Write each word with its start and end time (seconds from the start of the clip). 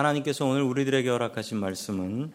하나님께서 0.00 0.46
오늘 0.46 0.62
우리들에게 0.62 1.08
허락하신 1.10 1.58
말씀은 1.58 2.32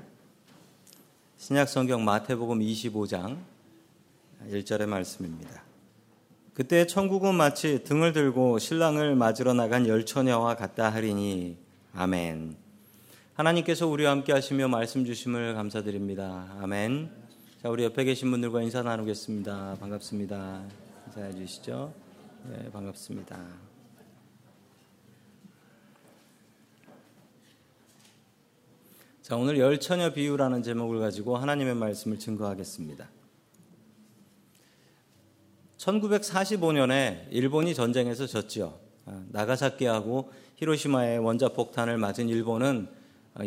신약 1.37 1.67
성경 1.67 2.05
마태복음 2.05 2.59
25장 2.59 3.37
1절의 4.47 4.85
말씀입니다. 4.85 5.63
그때 6.53 6.85
천국은 6.85 7.33
마치 7.33 7.83
등을 7.83 8.13
들고 8.13 8.59
신랑을 8.59 9.15
맞으러 9.15 9.53
나간 9.53 9.87
열 9.87 10.05
처녀와 10.05 10.55
같다 10.55 10.89
하리니 10.89 11.57
아멘. 11.95 12.55
하나님께서 13.33 13.87
우리와 13.87 14.11
함께 14.11 14.31
하시며 14.31 14.67
말씀 14.67 15.03
주심을 15.03 15.55
감사드립니다. 15.55 16.55
아멘. 16.61 17.09
자, 17.63 17.69
우리 17.69 17.83
옆에 17.83 18.03
계신 18.03 18.29
분들과 18.29 18.61
인사 18.61 18.83
나누겠습니다. 18.83 19.77
반갑습니다. 19.79 20.61
인사해 21.07 21.33
주시죠. 21.33 21.91
네, 22.43 22.69
반갑습니다. 22.71 23.64
자, 29.25 29.35
오늘 29.35 29.57
열처녀 29.57 30.13
비유라는 30.13 30.61
제목을 30.61 30.99
가지고 30.99 31.35
하나님의 31.35 31.73
말씀을 31.73 32.19
증거하겠습니다. 32.19 33.09
1945년에 35.77 37.25
일본이 37.31 37.73
전쟁에서 37.73 38.27
졌지요. 38.27 38.77
아, 39.07 39.23
나가사키하고 39.29 40.31
히로시마의 40.57 41.17
원자폭탄을 41.17 41.97
맞은 41.97 42.29
일본은 42.29 42.87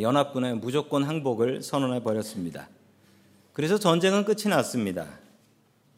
연합군의 0.01 0.57
무조건 0.57 1.05
항복을 1.05 1.63
선언해 1.63 2.03
버렸습니다. 2.03 2.69
그래서 3.53 3.79
전쟁은 3.79 4.25
끝이 4.25 4.49
났습니다. 4.49 5.07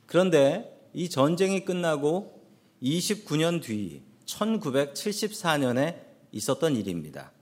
그런데 0.04 0.78
이 0.92 1.08
전쟁이 1.08 1.64
끝나고 1.64 2.38
29년 2.82 3.62
뒤 3.62 4.02
1974년에 4.26 6.00
있었던 6.32 6.76
일입니다. 6.76 7.32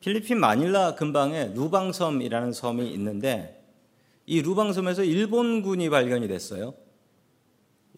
필리핀 0.00 0.40
마닐라 0.40 0.94
근방에 0.94 1.52
루방섬이라는 1.54 2.52
섬이 2.52 2.90
있는데 2.92 3.62
이 4.26 4.40
루방섬에서 4.42 5.04
일본군이 5.04 5.90
발견이 5.90 6.26
됐어요. 6.26 6.74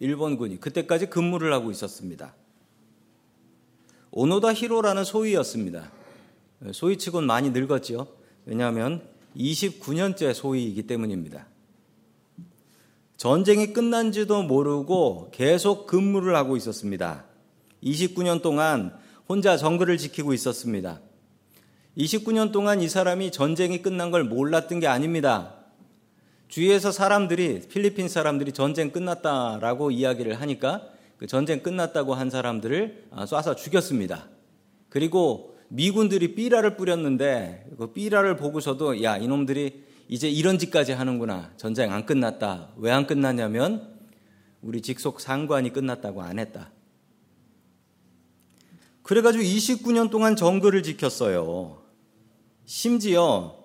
일본군이 0.00 0.58
그때까지 0.58 1.06
근무를 1.06 1.52
하고 1.52 1.70
있었습니다. 1.70 2.34
오노다 4.10 4.52
히로라는 4.52 5.04
소위였습니다. 5.04 5.92
소위치곤 6.72 7.24
많이 7.24 7.50
늙었죠. 7.50 8.08
왜냐하면 8.46 9.02
29년째 9.36 10.34
소위이기 10.34 10.86
때문입니다. 10.86 11.46
전쟁이 13.16 13.72
끝난지도 13.72 14.42
모르고 14.42 15.30
계속 15.32 15.86
근무를 15.86 16.34
하고 16.34 16.56
있었습니다. 16.56 17.24
29년 17.84 18.42
동안 18.42 18.92
혼자 19.28 19.56
정글을 19.56 19.98
지키고 19.98 20.32
있었습니다. 20.34 21.00
29년 21.96 22.52
동안 22.52 22.80
이 22.80 22.88
사람이 22.88 23.30
전쟁이 23.32 23.82
끝난 23.82 24.10
걸 24.10 24.24
몰랐던 24.24 24.80
게 24.80 24.86
아닙니다. 24.86 25.54
주위에서 26.48 26.90
사람들이 26.90 27.68
필리핀 27.68 28.08
사람들이 28.08 28.52
전쟁 28.52 28.90
끝났다라고 28.90 29.90
이야기를 29.90 30.40
하니까 30.40 30.86
그 31.18 31.26
전쟁 31.26 31.62
끝났다고 31.62 32.14
한 32.14 32.30
사람들을 32.30 33.04
아, 33.10 33.24
쏴서 33.24 33.56
죽였습니다. 33.56 34.26
그리고 34.88 35.56
미군들이 35.68 36.34
삐라를 36.34 36.76
뿌렸는데 36.76 37.66
그 37.78 37.92
삐라를 37.92 38.36
보고서도 38.36 39.02
야 39.02 39.16
이놈들이 39.16 39.84
이제 40.08 40.28
이런 40.28 40.58
짓까지 40.58 40.92
하는구나 40.92 41.52
전쟁 41.56 41.92
안 41.92 42.04
끝났다 42.04 42.70
왜 42.76 42.90
안 42.90 43.06
끝났냐면 43.06 43.88
우리 44.60 44.82
직속 44.82 45.20
상관이 45.20 45.72
끝났다고 45.72 46.22
안 46.22 46.38
했다. 46.38 46.70
그래가지고 49.02 49.42
29년 49.42 50.10
동안 50.10 50.36
정글을 50.36 50.82
지켰어요. 50.82 51.81
심지어 52.64 53.56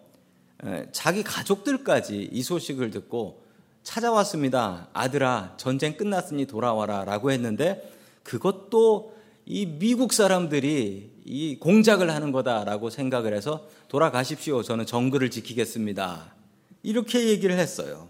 자기 0.92 1.24
가족들까지 1.24 2.30
이 2.32 2.44
소식을 2.44 2.92
듣고 2.92 3.44
찾아왔습니다. 3.84 4.90
아들아, 4.94 5.56
전쟁 5.58 5.96
끝났으니 5.96 6.46
돌아와라 6.46 7.06
라고 7.06 7.32
했는데 7.32 7.90
그것도 8.24 9.16
이 9.46 9.66
미국 9.66 10.12
사람들이 10.12 11.10
이 11.24 11.58
공작을 11.58 12.10
하는 12.10 12.34
거다라고 12.34 12.90
생각을 12.90 13.34
해서 13.34 13.68
돌아가십시오. 13.88 14.62
저는 14.62 14.86
정글을 14.86 15.32
지키겠습니다. 15.32 16.36
이렇게 16.84 17.30
얘기를 17.30 17.58
했어요. 17.58 18.10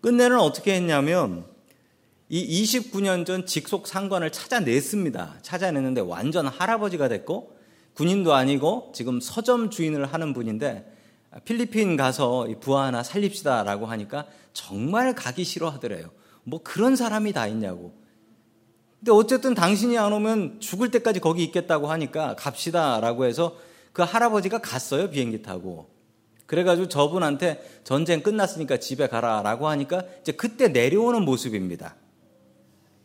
끝내는 0.00 0.38
어떻게 0.38 0.74
했냐면 0.74 1.44
이 2.28 2.62
29년 2.62 3.26
전 3.26 3.44
직속 3.44 3.86
상관을 3.86 4.32
찾아냈습니다. 4.32 5.36
찾아냈는데 5.42 6.00
완전 6.00 6.46
할아버지가 6.46 7.08
됐고 7.08 7.55
군인도 7.96 8.34
아니고 8.34 8.92
지금 8.94 9.20
서점 9.20 9.70
주인을 9.70 10.04
하는 10.04 10.34
분인데 10.34 10.92
필리핀 11.44 11.96
가서 11.96 12.46
부하 12.60 12.84
하나 12.84 13.02
살립시다라고 13.02 13.86
하니까 13.86 14.26
정말 14.52 15.14
가기 15.14 15.44
싫어하더래요. 15.44 16.10
뭐 16.44 16.60
그런 16.62 16.94
사람이 16.94 17.32
다 17.32 17.46
있냐고. 17.46 17.94
근데 18.98 19.12
어쨌든 19.12 19.54
당신이 19.54 19.96
안 19.98 20.12
오면 20.12 20.60
죽을 20.60 20.90
때까지 20.90 21.20
거기 21.20 21.42
있겠다고 21.44 21.88
하니까 21.88 22.36
갑시다라고 22.36 23.24
해서 23.24 23.56
그 23.92 24.02
할아버지가 24.02 24.58
갔어요 24.58 25.10
비행기 25.10 25.42
타고. 25.42 25.88
그래가지고 26.44 26.88
저분한테 26.88 27.80
전쟁 27.82 28.22
끝났으니까 28.22 28.76
집에 28.76 29.08
가라라고 29.08 29.68
하니까 29.68 30.04
이제 30.20 30.32
그때 30.32 30.68
내려오는 30.68 31.22
모습입니다. 31.24 31.96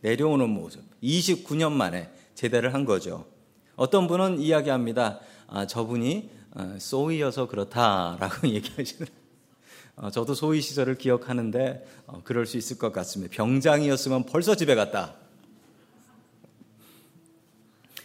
내려오는 0.00 0.48
모습. 0.50 0.82
29년 1.02 1.72
만에 1.72 2.10
제대를 2.34 2.74
한 2.74 2.84
거죠. 2.84 3.31
어떤 3.76 4.06
분은 4.06 4.40
이야기합니다. 4.40 5.20
아, 5.46 5.66
저분이 5.66 6.30
어, 6.54 6.76
소위여서 6.78 7.48
그렇다라고 7.48 8.48
얘기하시는. 8.50 9.06
어, 9.96 10.10
저도 10.10 10.34
소위 10.34 10.60
시절을 10.60 10.96
기억하는데 10.96 11.86
어, 12.06 12.20
그럴 12.24 12.46
수 12.46 12.56
있을 12.56 12.78
것 12.78 12.92
같습니다. 12.92 13.34
병장이었으면 13.34 14.24
벌써 14.24 14.54
집에 14.54 14.74
갔다. 14.74 15.14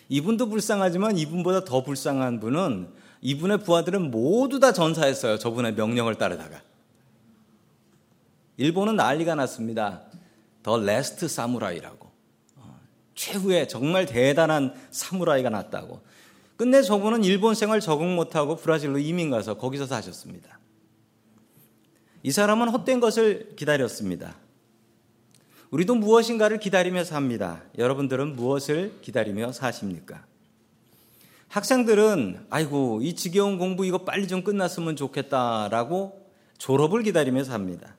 이분도 0.10 0.48
불쌍하지만 0.50 1.18
이분보다 1.18 1.66
더 1.66 1.84
불쌍한 1.84 2.40
분은 2.40 2.90
이분의 3.22 3.60
부하들은 3.64 4.12
모두 4.12 4.60
다 4.60 4.72
전사했어요. 4.72 5.38
저분의 5.38 5.74
명령을 5.74 6.16
따르다가. 6.16 6.62
일본은 8.58 8.96
난리가 8.96 9.36
났습니다. 9.36 10.04
The 10.64 10.78
Last 10.78 11.28
Samurai라고. 11.28 12.07
최후의 13.18 13.68
정말 13.68 14.06
대단한 14.06 14.74
사무라이가 14.92 15.50
났다고. 15.50 16.00
끝내 16.56 16.82
저분은 16.82 17.24
일본 17.24 17.56
생활 17.56 17.82
적응 17.82 18.16
못하고 18.16 18.56
브라질로 18.56 19.00
이민 19.00 19.30
가서 19.30 19.56
거기서 19.56 19.86
사셨습니다. 19.86 20.60
이 22.24 22.32
사람은 22.32 22.70
헛된 22.70 23.00
것을 23.00 23.56
기다렸습니다. 23.56 24.36
우리도 25.72 25.96
무엇인가를 25.96 26.60
기다리며 26.60 27.04
삽니다. 27.04 27.62
여러분들은 27.78 28.36
무엇을 28.36 29.00
기다리며 29.02 29.52
사십니까? 29.52 30.26
학생들은 31.50 32.48
아이고 32.50 33.02
이 33.02 33.16
지겨운 33.16 33.58
공부 33.58 33.86
이거 33.86 34.00
빨리 34.00 34.28
좀 34.28 34.44
끝났으면 34.44 34.96
좋겠다라고 34.96 36.32
졸업을 36.58 37.04
기다리며 37.04 37.44
삽니다. 37.44 37.96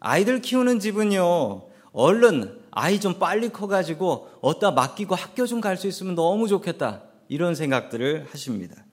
아이들 0.00 0.40
키우는 0.40 0.80
집은요 0.80 1.66
얼른 1.92 2.65
아이 2.78 3.00
좀 3.00 3.18
빨리 3.18 3.48
커가지고 3.48 4.28
어디다 4.42 4.72
맡기고 4.72 5.14
학교 5.14 5.46
좀 5.46 5.62
갈 5.62 5.78
수 5.78 5.86
있으면 5.88 6.14
너무 6.14 6.46
좋겠다. 6.46 7.04
이런 7.28 7.54
생각들을 7.54 8.26
하십니다. 8.30 8.84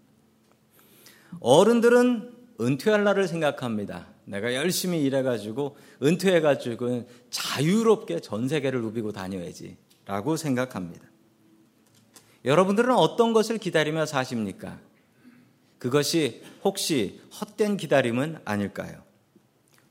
어른들은 1.41 2.31
은퇴할 2.61 3.03
날을 3.03 3.27
생각합니다. 3.27 4.07
내가 4.23 4.53
열심히 4.55 5.01
일해가지고 5.03 5.75
은퇴해가지고 6.01 7.09
자유롭게 7.29 8.21
전 8.21 8.47
세계를 8.47 8.81
누비고 8.81 9.11
다녀야지. 9.11 9.75
라고 10.05 10.37
생각합니다. 10.37 11.05
여러분들은 12.45 12.93
어떤 12.95 13.33
것을 13.33 13.57
기다리며 13.57 14.05
사십니까? 14.05 14.79
그것이 15.77 16.41
혹시 16.63 17.21
헛된 17.39 17.75
기다림은 17.75 18.37
아닐까요? 18.45 19.01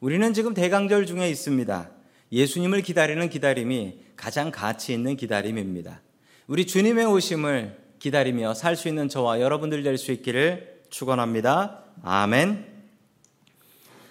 우리는 0.00 0.32
지금 0.32 0.54
대강절 0.54 1.04
중에 1.04 1.28
있습니다. 1.28 1.90
예수님을 2.32 2.80
기다리는 2.80 3.28
기다림이 3.28 3.98
가장 4.16 4.50
가치 4.50 4.94
있는 4.94 5.16
기다림입니다. 5.16 6.00
우리 6.46 6.66
주님의 6.66 7.04
오심을 7.06 7.76
기다리며 7.98 8.54
살 8.54 8.74
수 8.74 8.88
있는 8.88 9.08
저와 9.08 9.40
여러분들 9.40 9.82
될 9.82 9.98
수 9.98 10.10
있기를 10.12 10.82
축원합니다. 10.90 11.84
아멘. 12.02 12.66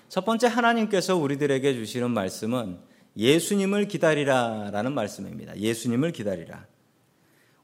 첫 0.07 0.23
번째 0.23 0.47
하나님께서 0.47 1.15
우리들에게 1.17 1.73
주시는 1.73 2.11
말씀은 2.11 2.77
예수님을 3.17 3.87
기다리라라는 3.87 4.93
말씀입니다. 4.93 5.57
예수님을 5.57 6.11
기다리라. 6.11 6.65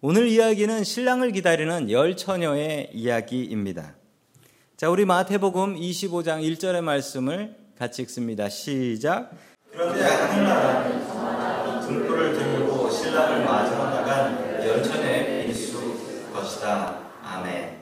오늘 0.02 0.28
이야기는 0.28 0.84
신랑을 0.84 1.32
기다리는 1.32 1.90
열 1.92 2.18
처녀의 2.18 2.92
이야기입니다. 2.94 3.96
자, 4.76 4.90
우리 4.90 5.06
마태복음 5.06 5.76
25장 5.76 6.42
1절의 6.44 6.82
말씀을 6.82 7.56
같이 7.78 8.02
읽습니다. 8.04 8.50
시작. 8.50 9.32
그런데 9.78 10.02
하늘나라는 10.02 11.82
등불을 11.82 12.34
들고 12.34 12.90
신랑을 12.90 13.46
맞으러 13.46 13.92
나간 13.92 14.66
열천의 14.66 15.46
일수 15.46 16.32
것이다. 16.34 17.12
아멘. 17.22 17.78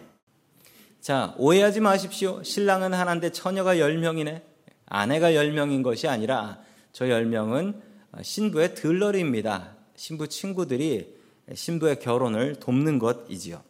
자, 1.00 1.34
오해하지 1.38 1.80
마십시오. 1.80 2.44
신랑은 2.44 2.94
하나인데 2.94 3.32
처녀가 3.32 3.76
10명이네. 3.76 4.42
아내가 4.88 5.32
10명인 5.32 5.84
것이 5.84 6.10
아니라 6.10 6.60
저 6.92 7.06
10명은 7.06 7.80
신부의 8.22 8.76
들러리입니다. 8.76 9.78
신부 9.96 10.28
친구들이 10.28 11.16
신부의 11.54 12.02
결혼을 12.02 12.56
돕는 12.56 13.00
것이지요. 13.00 13.64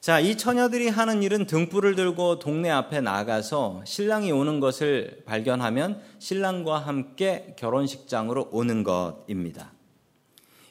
자, 0.00 0.20
이 0.20 0.36
처녀들이 0.36 0.88
하는 0.88 1.22
일은 1.22 1.46
등불을 1.46 1.96
들고 1.96 2.38
동네 2.38 2.70
앞에 2.70 3.00
나가서 3.00 3.82
신랑이 3.84 4.30
오는 4.30 4.60
것을 4.60 5.22
발견하면 5.26 6.00
신랑과 6.18 6.78
함께 6.78 7.56
결혼식장으로 7.58 8.50
오는 8.52 8.84
것입니다. 8.84 9.72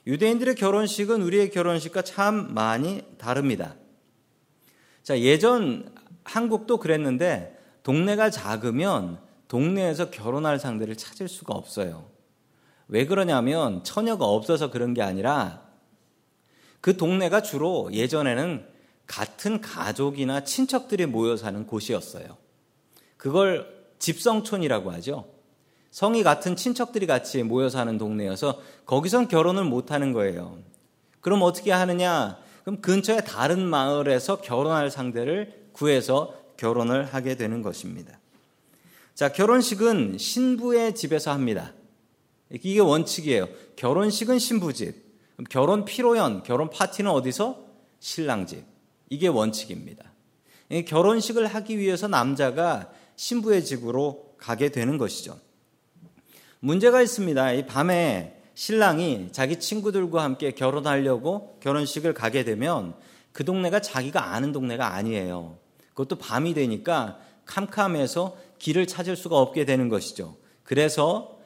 유대인들의 0.07 0.55
결혼식은 0.55 1.21
우리의 1.21 1.49
결혼식과 1.49 2.03
참 2.03 2.53
많이 2.53 3.01
다릅니다. 3.17 3.75
자, 5.03 5.19
예전 5.19 5.91
한국도 6.23 6.77
그랬는데 6.77 7.57
동네가 7.83 8.29
작으면 8.29 9.19
동네에서 9.47 10.11
결혼할 10.11 10.59
상대를 10.59 10.95
찾을 10.95 11.27
수가 11.27 11.53
없어요. 11.53 12.09
왜 12.87 13.05
그러냐면 13.05 13.83
처녀가 13.83 14.25
없어서 14.25 14.71
그런 14.71 14.93
게 14.93 15.01
아니라 15.01 15.65
그 16.81 16.97
동네가 16.97 17.41
주로 17.41 17.89
예전에는 17.91 18.74
같은 19.07 19.61
가족이나 19.61 20.43
친척들이 20.43 21.05
모여 21.05 21.37
사는 21.37 21.65
곳이었어요. 21.65 22.37
그걸 23.17 23.73
집성촌이라고 23.99 24.91
하죠. 24.91 25.25
성이 25.91 26.23
같은 26.23 26.55
친척들이 26.55 27.07
같이 27.07 27.41
모여 27.43 27.69
사는 27.69 27.97
동네여서 27.97 28.61
거기선 28.85 29.27
결혼을 29.27 29.63
못 29.63 29.91
하는 29.91 30.11
거예요. 30.11 30.59
그럼 31.21 31.41
어떻게 31.41 31.71
하느냐? 31.71 32.37
그럼 32.63 32.81
근처에 32.81 33.21
다른 33.21 33.65
마을에서 33.65 34.41
결혼할 34.41 34.91
상대를 34.91 35.69
구해서 35.71 36.35
결혼을 36.57 37.05
하게 37.05 37.35
되는 37.35 37.61
것입니다. 37.61 38.19
자, 39.13 39.31
결혼식은 39.31 40.17
신부의 40.17 40.95
집에서 40.95 41.31
합니다. 41.31 41.73
이게 42.49 42.79
원칙이에요. 42.79 43.47
결혼식은 43.75 44.39
신부 44.39 44.73
집. 44.73 45.05
결혼 45.49 45.85
피로연, 45.85 46.43
결혼 46.43 46.69
파티는 46.69 47.09
어디서? 47.09 47.57
신랑 47.99 48.45
집. 48.45 48.74
이게 49.09 49.27
원칙입니다. 49.27 50.11
결혼식을 50.87 51.47
하기 51.47 51.77
위해서 51.77 52.07
남자가 52.07 52.91
신부의 53.15 53.63
집으로 53.63 54.35
가게 54.37 54.69
되는 54.69 54.97
것이죠. 54.97 55.39
문제가 56.59 57.01
있습니다. 57.01 57.51
이 57.53 57.65
밤에 57.65 58.41
신랑이 58.55 59.29
자기 59.31 59.59
친구들과 59.59 60.23
함께 60.23 60.51
결혼하려고 60.51 61.59
결혼식을 61.61 62.13
가게 62.13 62.43
되면 62.43 62.95
그 63.31 63.43
동네가 63.43 63.81
자기가 63.81 64.33
아는 64.33 64.51
동네가 64.51 64.93
아니에요. 64.93 65.57
그것도 65.89 66.17
밤이 66.17 66.53
되니까 66.53 67.19
캄캄해서 67.45 68.37
길을 68.59 68.87
찾을 68.87 69.15
수가 69.15 69.37
없게 69.37 69.65
되는 69.65 69.89
것이죠. 69.89 70.37
그래서 70.63 71.37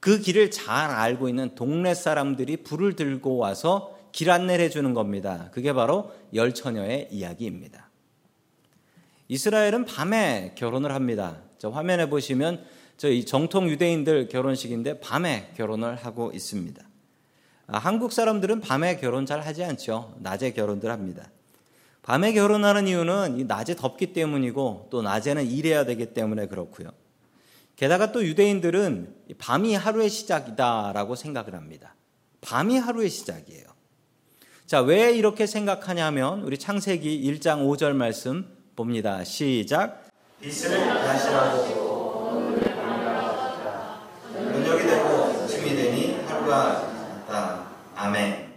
그 0.00 0.18
길을 0.18 0.50
잘 0.50 0.90
알고 0.90 1.28
있는 1.28 1.54
동네 1.54 1.94
사람들이 1.94 2.58
불을 2.58 2.96
들고 2.96 3.36
와서 3.36 3.93
길 4.14 4.30
안내를 4.30 4.66
해주는 4.66 4.94
겁니다. 4.94 5.48
그게 5.50 5.72
바로 5.72 6.12
열처녀의 6.32 7.08
이야기입니다. 7.10 7.90
이스라엘은 9.26 9.86
밤에 9.86 10.54
결혼을 10.56 10.94
합니다. 10.94 11.38
저 11.58 11.70
화면에 11.70 12.08
보시면 12.08 12.64
저희 12.96 13.26
정통 13.26 13.68
유대인들 13.68 14.28
결혼식인데 14.28 15.00
밤에 15.00 15.50
결혼을 15.56 15.96
하고 15.96 16.30
있습니다. 16.32 16.80
아, 17.66 17.78
한국 17.78 18.12
사람들은 18.12 18.60
밤에 18.60 18.98
결혼 18.98 19.26
잘 19.26 19.40
하지 19.40 19.64
않죠. 19.64 20.14
낮에 20.20 20.52
결혼들 20.52 20.92
합니다. 20.92 21.28
밤에 22.02 22.34
결혼하는 22.34 22.86
이유는 22.86 23.48
낮에 23.48 23.74
덥기 23.74 24.12
때문이고 24.12 24.90
또 24.92 25.02
낮에는 25.02 25.44
일해야 25.44 25.84
되기 25.84 26.14
때문에 26.14 26.46
그렇고요. 26.46 26.90
게다가 27.74 28.12
또 28.12 28.24
유대인들은 28.24 29.12
밤이 29.38 29.74
하루의 29.74 30.08
시작이다라고 30.08 31.16
생각을 31.16 31.56
합니다. 31.56 31.96
밤이 32.42 32.78
하루의 32.78 33.10
시작이에요. 33.10 33.73
자, 34.66 34.80
왜 34.80 35.12
이렇게 35.12 35.46
생각하냐면 35.46 36.40
우리 36.40 36.56
창세기 36.56 37.22
1장 37.30 37.66
5절 37.68 37.92
말씀 37.92 38.46
봅니다. 38.74 39.22
시작. 39.22 40.08
빛을 40.40 40.78
다시라고 40.86 41.84
아멘. 47.94 48.54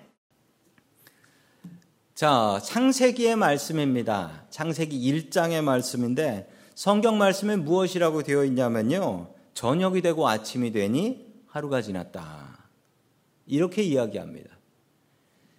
자, 2.16 2.62
창세기의 2.64 3.36
말씀입니다. 3.36 4.46
창세기 4.50 5.30
1장의 5.30 5.62
말씀인데 5.62 6.50
성경 6.74 7.18
말씀에 7.18 7.58
무엇이라고 7.58 8.24
되어 8.24 8.46
있냐면요. 8.46 9.34
저녁이 9.54 10.02
되고 10.02 10.28
아침이 10.30 10.72
되니 10.72 11.44
하루가 11.48 11.82
지났다. 11.82 12.70
이렇게 13.46 13.84
이야기합니다. 13.84 14.57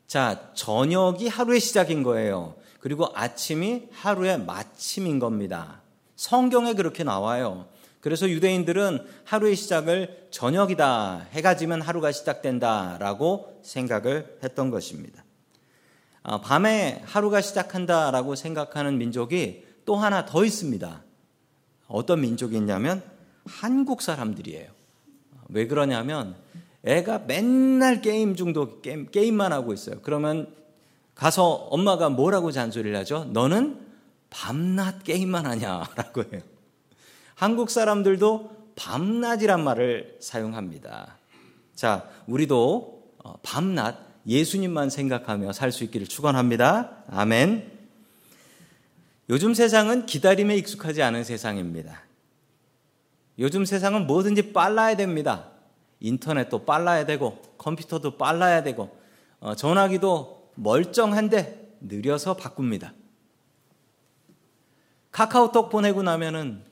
자, 0.09 0.51
저녁이 0.55 1.29
하루의 1.29 1.61
시작인 1.61 2.03
거예요. 2.03 2.55
그리고 2.81 3.09
아침이 3.15 3.89
하루의 3.93 4.41
마침인 4.41 5.19
겁니다. 5.19 5.83
성경에 6.17 6.73
그렇게 6.73 7.05
나와요. 7.05 7.69
그래서 8.01 8.27
유대인들은 8.27 9.07
하루의 9.25 9.55
시작을 9.55 10.29
저녁이다. 10.31 11.27
해가 11.33 11.59
지면 11.59 11.83
하루가 11.83 12.11
시작된다라고 12.11 13.61
생각을 13.63 14.39
했던 14.43 14.71
것입니다. 14.71 15.25
아, 16.23 16.41
밤에 16.41 17.03
하루가 17.05 17.43
시작한다라고 17.43 18.35
생각하는 18.35 18.97
민족이 18.97 19.67
또 19.85 19.97
하나 19.97 20.25
더 20.25 20.43
있습니다. 20.43 21.03
어떤 21.87 22.23
민족이 22.23 22.57
있냐면 22.57 23.03
한국 23.45 24.01
사람들이에요. 24.01 24.71
왜 25.51 25.67
그러냐면 25.67 26.35
애가 26.85 27.21
맨날 27.27 28.01
게임 28.01 28.37
중독, 28.37 28.83
게임, 28.83 29.11
게임만 29.11 29.53
하고 29.53 29.73
있어요. 29.73 30.01
그러면 30.03 30.55
가서 31.15 31.49
엄마가 31.71 32.09
뭐라고 32.09 32.53
잔소리를 32.53 32.97
하죠? 32.99 33.25
너는 33.33 33.81
밤낮 34.31 35.03
게임만 35.03 35.47
하냐라고 35.47 36.23
해요. 36.33 36.43
한국 37.35 37.71
사람들도 37.71 38.73
밤낮이란 38.77 39.63
말을 39.65 40.19
사용합니다. 40.21 41.19
자, 41.75 42.09
우리도 42.27 43.13
어, 43.25 43.35
밤낮 43.43 43.97
예수님만 44.27 44.91
생각하며 44.91 45.53
살 45.53 45.73
수 45.73 45.85
있기를 45.85 46.07
축원합니다. 46.07 47.05
아멘. 47.11 47.73
요즘 49.31 49.55
세상은 49.55 50.07
기다림에 50.07 50.57
익숙하지 50.57 51.03
않은 51.03 51.25
세상입니다. 51.25 52.03
요즘 53.39 53.65
세상은 53.65 54.07
뭐든지 54.07 54.53
빨라야 54.53 54.97
됩니다. 54.97 55.51
인터넷도 56.01 56.65
빨라야 56.65 57.07
되고 57.07 57.43
컴퓨터도 57.59 58.17
빨라야 58.17 58.63
되고 58.63 58.97
어, 59.41 59.55
전화기도 59.55 60.51
멀쩡한데 60.55 61.77
느려서 61.81 62.35
바꿉니다. 62.35 62.93
카카오톡 65.11 65.71
보내고 65.71 66.03
나면은 66.03 66.63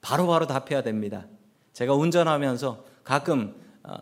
바로 0.00 0.26
바로 0.26 0.46
답해야 0.46 0.82
됩니다. 0.82 1.26
제가 1.72 1.94
운전하면서 1.94 2.84
가끔 3.04 3.54
어, 3.82 3.94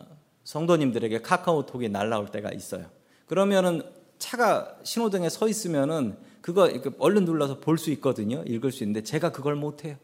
성도님들에게 0.43 1.21
카카오톡이 1.21 1.89
날라올 1.89 2.29
때가 2.31 2.51
있어요. 2.51 2.85
그러면은 3.25 3.81
차가 4.19 4.77
신호등에 4.83 5.29
서 5.29 5.47
있으면은 5.47 6.17
그거 6.41 6.69
얼른 6.99 7.25
눌러서 7.25 7.59
볼 7.59 7.77
수 7.77 7.89
있거든요. 7.91 8.43
읽을 8.45 8.71
수 8.71 8.83
있는데 8.83 9.03
제가 9.03 9.31
그걸 9.31 9.55
못 9.55 9.83
해요. 9.83 9.97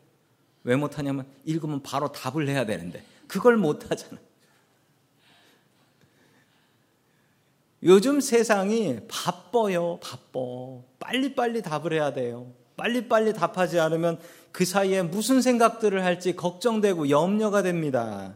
왜 0.63 0.75
못 0.75 0.97
하냐면 0.97 1.25
읽으면 1.45 1.81
바로 1.81 2.11
답을 2.11 2.47
해야 2.47 2.65
되는데 2.65 3.03
그걸 3.31 3.55
못 3.55 3.89
하잖아. 3.89 4.19
요즘 7.81 8.19
세상이 8.19 8.99
바빠요, 9.07 10.01
바빠. 10.03 10.39
빨리빨리 10.99 11.61
답을 11.61 11.93
해야 11.93 12.11
돼요. 12.11 12.51
빨리빨리 12.75 13.31
답하지 13.31 13.79
않으면 13.79 14.19
그 14.51 14.65
사이에 14.65 15.03
무슨 15.03 15.41
생각들을 15.41 16.03
할지 16.03 16.35
걱정되고 16.35 17.09
염려가 17.09 17.61
됩니다. 17.61 18.35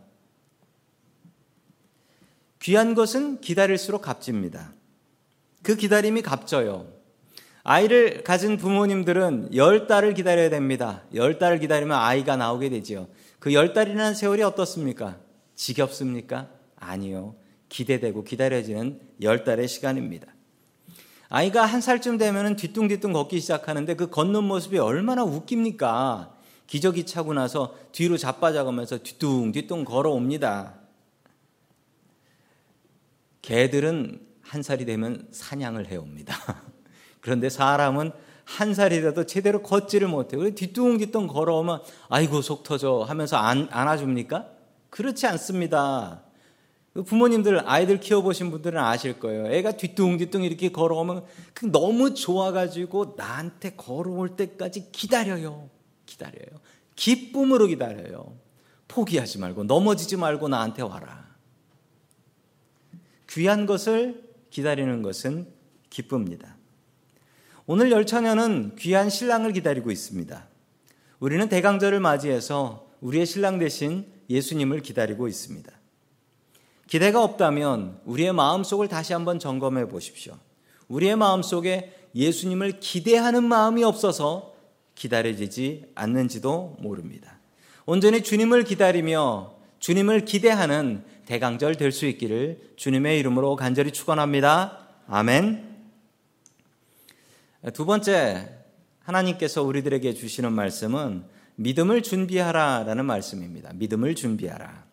귀한 2.61 2.95
것은 2.95 3.41
기다릴수록 3.41 4.01
값집니다. 4.01 4.71
그 5.61 5.75
기다림이 5.75 6.21
값져요. 6.21 6.87
아이를 7.63 8.23
가진 8.23 8.55
부모님들은 8.55 9.55
열 9.55 9.87
달을 9.87 10.13
기다려야 10.13 10.49
됩니다. 10.49 11.03
열 11.13 11.37
달을 11.37 11.59
기다리면 11.59 11.97
아이가 11.97 12.37
나오게 12.37 12.69
되지요. 12.69 13.09
그 13.45 13.53
열 13.53 13.73
달이라는 13.73 14.15
세월이 14.15 14.41
어떻습니까? 14.41 15.19
지겹습니까? 15.53 16.49
아니요. 16.77 17.35
기대되고 17.69 18.23
기다려지는 18.23 18.99
열 19.21 19.43
달의 19.43 19.67
시간입니다. 19.67 20.25
아이가 21.29 21.63
한 21.63 21.79
살쯤 21.79 22.17
되면 22.17 22.55
뒤뚱뒤뚱 22.55 23.13
걷기 23.13 23.39
시작하는데 23.39 23.93
그 23.93 24.09
걷는 24.09 24.45
모습이 24.45 24.79
얼마나 24.79 25.23
웃깁니까? 25.23 26.35
기저귀 26.65 27.05
차고 27.05 27.35
나서 27.35 27.75
뒤로 27.91 28.17
자빠져가면서 28.17 29.03
뒤뚱뒤뚱 29.03 29.85
걸어옵니다. 29.85 30.79
개들은 33.43 34.25
한 34.41 34.63
살이 34.63 34.85
되면 34.85 35.27
사냥을 35.29 35.85
해옵니다. 35.91 36.35
그런데 37.21 37.51
사람은 37.51 38.11
한 38.45 38.73
살이라도 38.73 39.25
제대로 39.25 39.61
걷지를 39.61 40.07
못해요. 40.07 40.39
그래 40.39 40.55
뒤뚱뒤뚱 40.55 41.27
걸어오면 41.27 41.81
아이고 42.09 42.41
속 42.41 42.63
터져 42.63 43.03
하면서 43.07 43.37
안, 43.37 43.67
안아줍니까? 43.71 44.47
그렇지 44.89 45.27
않습니다. 45.27 46.23
그 46.93 47.03
부모님들 47.03 47.67
아이들 47.67 47.99
키워보신 47.99 48.51
분들은 48.51 48.79
아실 48.79 49.19
거예요. 49.19 49.47
애가 49.47 49.73
뒤뚱뒤뚱 49.73 50.43
이렇게 50.43 50.71
걸어오면 50.71 51.25
그 51.53 51.65
너무 51.65 52.13
좋아가지고 52.13 53.15
나한테 53.17 53.71
걸어올 53.75 54.37
때까지 54.37 54.91
기다려요. 54.93 55.69
기다려요. 56.05 56.61
기쁨으로 56.95 57.67
기다려요. 57.67 58.37
포기하지 58.87 59.39
말고 59.39 59.65
넘어지지 59.65 60.15
말고 60.15 60.47
나한테 60.47 60.83
와라. 60.83 61.25
귀한 63.29 63.65
것을 63.65 64.23
기다리는 64.49 65.01
것은 65.01 65.51
기쁩니다. 65.89 66.54
오늘 67.67 67.91
열처녀는 67.91 68.75
귀한 68.77 69.10
신랑을 69.10 69.51
기다리고 69.53 69.91
있습니다. 69.91 70.48
우리는 71.19 71.50
대강절을 71.50 72.00
맞이해서 72.00 72.88
우리의 73.01 73.25
신랑 73.25 73.57
대신 73.57 74.05
예수님을 74.29 74.81
기다리고 74.81 75.27
있습니다. 75.27 75.72
기대가 76.88 77.24
없다면 77.24 78.00
우리의 78.05 78.34
마음속을 78.34 78.88
다시 78.88 79.13
한번 79.13 79.39
점검해 79.39 79.88
보십시오. 79.88 80.38
우리의 80.88 81.15
마음속에 81.15 81.93
예수님을 82.13 82.79
기대하는 82.79 83.43
마음이 83.43 83.84
없어서 83.84 84.53
기다려지지 84.93 85.86
않는지도 85.95 86.77
모릅니다. 86.79 87.39
온전히 87.88 88.22
주님을 88.22 88.63
기다리며 88.63 89.55
주님을 89.79 90.25
기대하는 90.25 91.03
대강절 91.25 91.75
될 91.75 91.91
수 91.91 92.05
있기를 92.05 92.74
주님의 92.75 93.19
이름으로 93.19 93.55
간절히 93.55 93.91
축원합니다. 93.91 94.79
아멘. 95.07 95.64
두 97.74 97.86
번째 97.86 98.48
하나님께서 99.03 99.63
우리들에게 99.63 100.13
주시는 100.13 100.53
말씀은 100.53 101.24
믿음을 101.55 102.03
준비하라라는 102.03 103.05
말씀입니다. 103.05 103.72
믿음을 103.74 104.13
준비하라. 104.13 104.84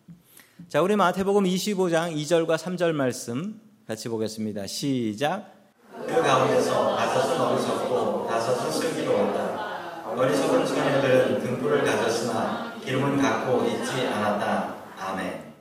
자, 0.69 0.81
우리 0.81 0.95
마태복음 0.95 1.43
25장 1.43 2.15
2절과 2.15 2.57
3절 2.57 2.93
말씀 2.93 3.61
같이 3.87 4.09
보겠습니다. 4.09 4.65
시작. 4.65 5.53
그 5.91 6.21
가운데서 6.21 6.95
다섯은 6.95 7.39
어리석고 7.39 8.27
다섯은 8.27 8.71
슬기로웠다. 8.71 10.11
어리석은 10.15 10.65
처녀들은 10.65 11.43
등불을 11.43 11.83
가졌으나 11.83 12.79
기름은 12.83 13.21
갖고 13.21 13.67
있지 13.67 14.07
않았다. 14.07 14.75
아멘. 14.97 15.53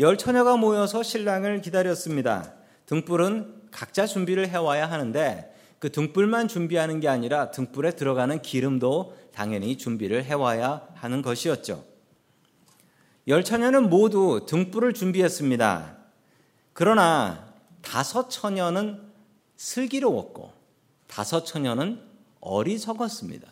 열 0.00 0.18
처녀가 0.18 0.58
모여서 0.58 1.02
신랑을 1.02 1.62
기다렸습니다. 1.62 2.52
등불은 2.84 3.68
각자 3.70 4.06
준비를 4.06 4.48
해와야 4.48 4.90
하는데 4.90 5.54
그 5.78 5.92
등불만 5.92 6.48
준비하는 6.48 7.00
게 7.00 7.08
아니라 7.08 7.50
등불에 7.50 7.92
들어가는 7.92 8.42
기름도 8.42 9.16
당연히 9.32 9.78
준비를 9.78 10.24
해와야 10.24 10.86
하는 10.94 11.22
것이었죠. 11.22 11.84
열 13.28 13.44
처녀는 13.44 13.88
모두 13.88 14.46
등불을 14.48 14.94
준비했습니다. 14.94 15.96
그러나 16.72 17.52
다섯 17.82 18.28
처녀는 18.28 19.00
슬기로웠고 19.56 20.52
다섯 21.06 21.44
처녀는 21.44 22.00
어리석었습니다. 22.40 23.48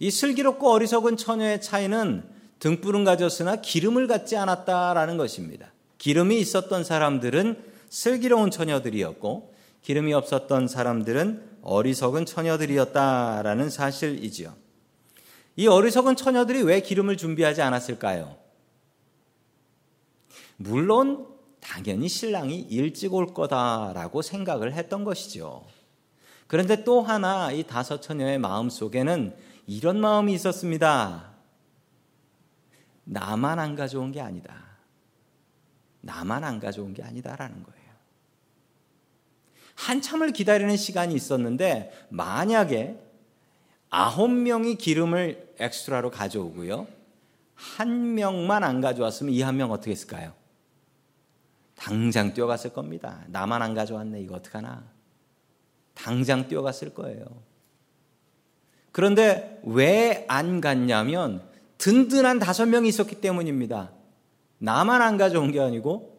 이 0.00 0.10
슬기롭고 0.10 0.70
어리석은 0.70 1.16
처녀의 1.16 1.60
차이는 1.60 2.24
등불은 2.58 3.04
가졌으나 3.04 3.56
기름을 3.56 4.06
갖지 4.06 4.36
않았다라는 4.36 5.16
것입니다. 5.16 5.72
기름이 5.98 6.38
있었던 6.40 6.84
사람들은 6.84 7.62
슬기로운 7.88 8.50
처녀들이었고 8.50 9.49
기름이 9.82 10.12
없었던 10.12 10.68
사람들은 10.68 11.58
어리석은 11.62 12.26
처녀들이었다라는 12.26 13.70
사실이지요. 13.70 14.54
이 15.56 15.66
어리석은 15.66 16.16
처녀들이 16.16 16.62
왜 16.62 16.80
기름을 16.80 17.16
준비하지 17.16 17.62
않았을까요? 17.62 18.36
물론 20.56 21.26
당연히 21.60 22.08
신랑이 22.08 22.58
일찍 22.58 23.14
올 23.14 23.32
거다라고 23.34 24.22
생각을 24.22 24.72
했던 24.72 25.04
것이죠. 25.04 25.64
그런데 26.46 26.84
또 26.84 27.00
하나 27.02 27.52
이 27.52 27.62
다섯 27.62 28.00
처녀의 28.00 28.38
마음 28.38 28.70
속에는 28.70 29.36
이런 29.66 30.00
마음이 30.00 30.32
있었습니다. 30.34 31.30
나만 33.04 33.58
안 33.58 33.74
가져온 33.74 34.12
게 34.12 34.20
아니다. 34.20 34.54
나만 36.00 36.44
안 36.44 36.58
가져온 36.58 36.94
게 36.94 37.02
아니다라는 37.02 37.62
거예요. 37.62 37.79
한참을 39.80 40.32
기다리는 40.32 40.76
시간이 40.76 41.14
있었는데 41.14 41.90
만약에 42.10 42.98
아홉 43.88 44.30
명이 44.30 44.76
기름을 44.76 45.54
엑스트라로 45.58 46.10
가져오고요. 46.10 46.86
한 47.54 48.14
명만 48.14 48.62
안 48.62 48.80
가져왔으면 48.82 49.32
이 49.32 49.42
한 49.42 49.56
명 49.56 49.72
어떻게 49.72 49.90
했을까요? 49.92 50.32
당장 51.76 52.34
뛰어갔을 52.34 52.74
겁니다. 52.74 53.24
나만 53.28 53.62
안 53.62 53.72
가져왔네. 53.74 54.20
이거 54.20 54.34
어떡하나. 54.36 54.84
당장 55.94 56.46
뛰어갔을 56.46 56.92
거예요. 56.92 57.24
그런데 58.92 59.60
왜 59.64 60.26
안 60.28 60.60
갔냐면 60.60 61.42
든든한 61.78 62.38
다섯 62.38 62.66
명이 62.66 62.86
있었기 62.88 63.20
때문입니다. 63.22 63.90
나만 64.58 65.00
안 65.00 65.16
가져온 65.16 65.52
게 65.52 65.60
아니고 65.60 66.18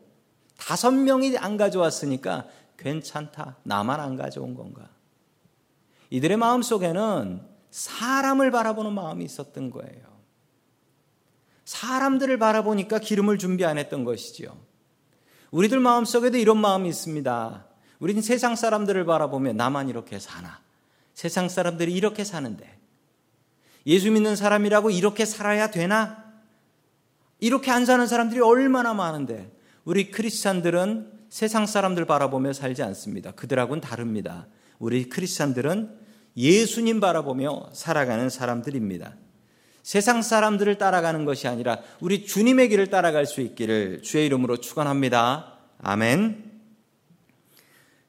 다섯 0.57 0.91
명이 0.91 1.37
안 1.37 1.57
가져왔으니까 1.57 2.47
괜찮다. 2.81 3.57
나만 3.63 3.99
안 3.99 4.15
가져온 4.15 4.55
건가? 4.55 4.89
이들의 6.09 6.37
마음 6.37 6.61
속에는 6.61 7.41
사람을 7.69 8.51
바라보는 8.51 8.93
마음이 8.93 9.23
있었던 9.23 9.69
거예요. 9.69 10.11
사람들을 11.63 12.37
바라보니까 12.37 12.99
기름을 12.99 13.37
준비 13.37 13.63
안 13.63 13.77
했던 13.77 14.03
것이지요. 14.03 14.57
우리들 15.51 15.79
마음 15.79 16.05
속에도 16.05 16.37
이런 16.37 16.57
마음이 16.57 16.89
있습니다. 16.89 17.65
우리는 17.99 18.21
세상 18.21 18.55
사람들을 18.55 19.05
바라보면 19.05 19.55
나만 19.55 19.87
이렇게 19.87 20.19
사나? 20.19 20.59
세상 21.13 21.49
사람들이 21.49 21.93
이렇게 21.93 22.23
사는데 22.23 22.79
예수 23.85 24.11
믿는 24.11 24.35
사람이라고 24.35 24.89
이렇게 24.89 25.25
살아야 25.25 25.71
되나? 25.71 26.31
이렇게 27.39 27.71
안 27.71 27.85
사는 27.85 28.05
사람들이 28.05 28.41
얼마나 28.41 28.93
많은데 28.93 29.51
우리 29.83 30.11
크리스찬들은 30.11 31.20
세상 31.31 31.65
사람들 31.65 32.03
바라보며 32.03 32.51
살지 32.51 32.83
않습니다. 32.83 33.31
그들하고는 33.31 33.79
다릅니다. 33.79 34.47
우리 34.79 35.07
크리스찬들은 35.07 35.89
예수님 36.35 36.99
바라보며 36.99 37.69
살아가는 37.71 38.29
사람들입니다. 38.29 39.15
세상 39.81 40.21
사람들을 40.21 40.77
따라가는 40.77 41.23
것이 41.23 41.47
아니라 41.47 41.79
우리 42.01 42.25
주님의 42.25 42.67
길을 42.67 42.87
따라갈 42.87 43.25
수 43.25 43.39
있기를 43.39 44.01
주의 44.03 44.25
이름으로 44.25 44.57
축원합니다. 44.57 45.57
아멘. 45.79 46.51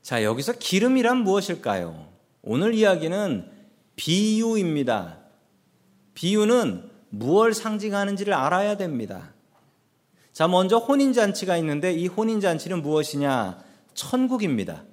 자, 0.03 0.25
여기서 0.25 0.55
기름이란 0.55 1.19
무엇일까요? 1.19 2.09
오늘 2.43 2.75
이야기는 2.75 3.49
비유입니다. 3.95 5.19
비유는 6.15 6.91
무엇을 7.11 7.55
상징하는지를 7.55 8.35
알아야 8.35 8.77
됩니다. 8.77 9.32
자, 10.33 10.49
먼저 10.49 10.79
혼인잔치가 10.79 11.57
있는데 11.59 11.93
이 11.93 12.07
혼인잔치는 12.07 12.83
무엇이냐? 12.83 13.63
천국입니다. 13.95 14.85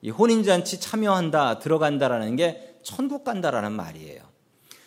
이 0.00 0.10
혼인잔치 0.10 0.80
참여한다, 0.80 1.58
들어간다라는 1.58 2.36
게 2.36 2.76
천국 2.82 3.24
간다라는 3.24 3.72
말이에요. 3.72 4.22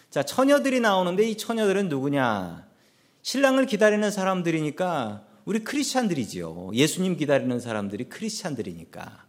자, 0.10 0.24
처녀들이 0.24 0.80
나오는데 0.80 1.30
이 1.30 1.38
처녀들은 1.38 1.90
누구냐? 1.90 2.66
신랑을 3.22 3.68
기다리는 3.68 4.10
사람들이니까 4.10 5.24
우리 5.46 5.64
크리스찬들이지요. 5.64 6.72
예수님 6.74 7.18
기다리는 7.18 7.60
사람들이 7.60 8.06
크리스찬들이니까. 8.06 9.26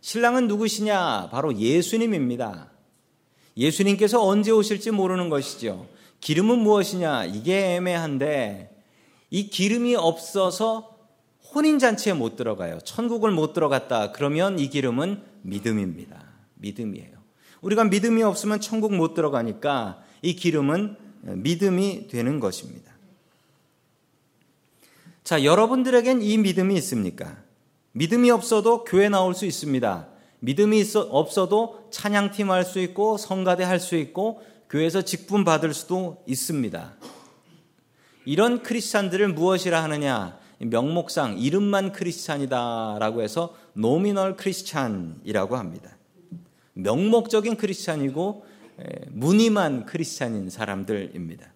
신랑은 0.00 0.48
누구시냐? 0.48 1.28
바로 1.30 1.56
예수님입니다. 1.56 2.70
예수님께서 3.56 4.24
언제 4.24 4.50
오실지 4.50 4.90
모르는 4.90 5.28
것이죠. 5.28 5.86
기름은 6.20 6.58
무엇이냐? 6.58 7.26
이게 7.26 7.76
애매한데 7.76 8.69
이 9.30 9.48
기름이 9.48 9.94
없어서 9.94 10.96
혼인잔치에 11.54 12.12
못 12.12 12.36
들어가요. 12.36 12.78
천국을 12.84 13.30
못 13.30 13.52
들어갔다. 13.52 14.12
그러면 14.12 14.58
이 14.58 14.68
기름은 14.68 15.22
믿음입니다. 15.42 16.22
믿음이에요. 16.54 17.18
우리가 17.62 17.84
믿음이 17.84 18.22
없으면 18.22 18.60
천국 18.60 18.94
못 18.94 19.14
들어가니까 19.14 20.02
이 20.22 20.34
기름은 20.34 20.96
믿음이 21.22 22.08
되는 22.08 22.40
것입니다. 22.40 22.92
자, 25.24 25.44
여러분들에겐 25.44 26.22
이 26.22 26.38
믿음이 26.38 26.74
있습니까? 26.76 27.36
믿음이 27.92 28.30
없어도 28.30 28.84
교회 28.84 29.08
나올 29.08 29.34
수 29.34 29.46
있습니다. 29.46 30.08
믿음이 30.40 30.80
있어, 30.80 31.00
없어도 31.02 31.88
찬양팀 31.90 32.50
할 32.50 32.64
수 32.64 32.78
있고 32.80 33.18
성가대 33.18 33.62
할 33.64 33.78
수 33.78 33.96
있고 33.96 34.42
교회에서 34.70 35.02
직분 35.02 35.44
받을 35.44 35.74
수도 35.74 36.22
있습니다. 36.26 36.94
이런 38.30 38.62
크리스찬들을 38.62 39.32
무엇이라 39.32 39.82
하느냐? 39.82 40.38
명목상 40.60 41.38
이름만 41.40 41.90
크리스찬이다라고 41.90 43.22
해서 43.22 43.56
노미널 43.72 44.36
크리스찬이라고 44.36 45.56
합니다. 45.56 45.96
명목적인 46.74 47.56
크리스찬이고 47.56 48.46
무늬만 49.08 49.84
크리스찬인 49.84 50.48
사람들입니다. 50.48 51.52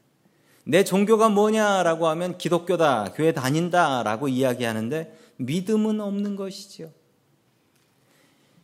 내 0.65 0.83
종교가 0.83 1.29
뭐냐라고 1.29 2.09
하면 2.09 2.39
기독교다, 2.39 3.13
교회 3.15 3.31
다닌다라고 3.31 4.27
이야기하는데 4.27 5.17
믿음은 5.37 6.01
없는 6.01 6.35
것이지요. 6.35 6.91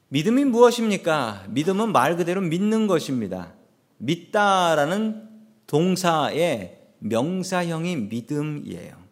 믿음이 0.09 0.47
무엇입니까? 0.47 1.45
믿음은 1.51 1.93
말 1.93 2.17
그대로 2.17 2.41
믿는 2.41 2.89
것입니다. 2.89 3.53
믿다라는 3.99 5.29
동사의 5.69 6.80
명사형이 7.01 7.97
믿음이에요. 7.97 9.11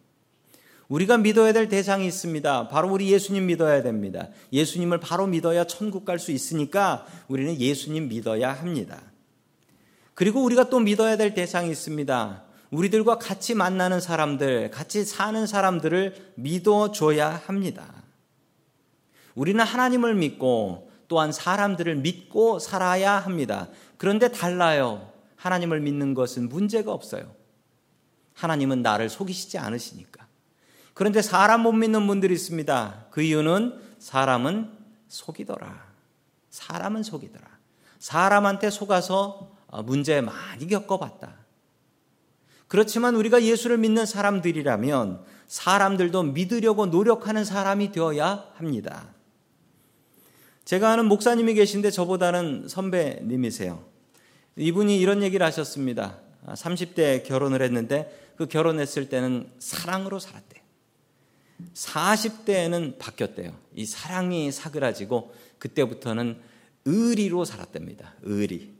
우리가 0.87 1.17
믿어야 1.17 1.53
될 1.53 1.69
대상이 1.69 2.07
있습니다. 2.07 2.67
바로 2.69 2.91
우리 2.91 3.11
예수님 3.11 3.45
믿어야 3.45 3.83
됩니다. 3.83 4.29
예수님을 4.51 4.99
바로 4.99 5.27
믿어야 5.27 5.65
천국 5.65 6.03
갈 6.03 6.17
수 6.17 6.31
있으니까 6.31 7.05
우리는 7.27 7.59
예수님 7.59 8.07
믿어야 8.09 8.51
합니다. 8.51 8.99
그리고 10.15 10.43
우리가 10.43 10.69
또 10.69 10.79
믿어야 10.79 11.15
될 11.15 11.33
대상이 11.33 11.69
있습니다. 11.69 12.43
우리들과 12.71 13.19
같이 13.19 13.55
만나는 13.55 13.99
사람들, 14.01 14.71
같이 14.71 15.05
사는 15.05 15.45
사람들을 15.47 16.33
믿어줘야 16.35 17.41
합니다. 17.45 18.03
우리는 19.35 19.63
하나님을 19.63 20.15
믿고 20.15 20.91
또한 21.07 21.31
사람들을 21.31 21.95
믿고 21.97 22.59
살아야 22.59 23.13
합니다. 23.13 23.69
그런데 23.97 24.31
달라요. 24.31 25.11
하나님을 25.35 25.79
믿는 25.79 26.13
것은 26.13 26.49
문제가 26.49 26.91
없어요. 26.91 27.38
하나님은 28.39 28.81
나를 28.81 29.09
속이시지 29.09 29.57
않으시니까. 29.57 30.25
그런데 30.93 31.21
사람 31.21 31.61
못 31.61 31.73
믿는 31.73 32.07
분들이 32.07 32.33
있습니다. 32.33 33.07
그 33.11 33.21
이유는 33.21 33.79
사람은 33.99 34.71
속이더라. 35.09 35.87
사람은 36.49 37.03
속이더라. 37.03 37.45
사람한테 37.99 38.69
속아서 38.69 39.51
문제 39.83 40.21
많이 40.21 40.67
겪어봤다. 40.67 41.35
그렇지만 42.67 43.15
우리가 43.15 43.43
예수를 43.43 43.77
믿는 43.77 44.05
사람들이라면 44.05 45.23
사람들도 45.47 46.23
믿으려고 46.23 46.85
노력하는 46.85 47.43
사람이 47.43 47.91
되어야 47.91 48.51
합니다. 48.55 49.07
제가 50.63 50.91
아는 50.91 51.07
목사님이 51.07 51.55
계신데 51.55 51.91
저보다는 51.91 52.67
선배님이세요. 52.69 53.83
이분이 54.55 54.99
이런 54.99 55.23
얘기를 55.23 55.45
하셨습니다. 55.45 56.19
30대 56.47 57.23
결혼을 57.23 57.61
했는데 57.61 58.33
그 58.37 58.47
결혼했을 58.47 59.09
때는 59.09 59.49
사랑으로 59.59 60.19
살았대요. 60.19 60.63
40대에는 61.73 62.97
바뀌었대요. 62.97 63.53
이 63.75 63.85
사랑이 63.85 64.51
사그라지고 64.51 65.33
그때부터는 65.57 66.39
의리로 66.85 67.45
살았답니다. 67.45 68.13
의리. 68.23 68.73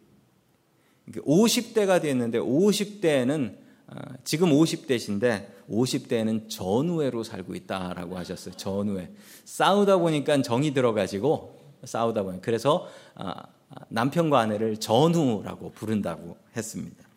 50대가 1.12 2.01
됐는데 2.01 2.39
50대에는 2.39 3.58
어, 3.88 3.96
지금 4.24 4.51
50대신데 4.51 5.48
50대에는 5.70 6.50
전우회로 6.50 7.24
살고 7.24 7.56
있다라고 7.56 8.18
하셨어요. 8.18 8.56
전우회. 8.56 9.12
싸우다 9.46 9.98
보니까 9.98 10.42
정이 10.42 10.74
들어가지고 10.74 11.60
싸우다 11.84 12.24
보니 12.24 12.42
그래서 12.42 12.88
아, 13.16 13.44
남편과 13.89 14.39
아내를 14.39 14.78
전우라고 14.78 15.72
부른다고 15.72 16.38
했습니다. 16.56 17.09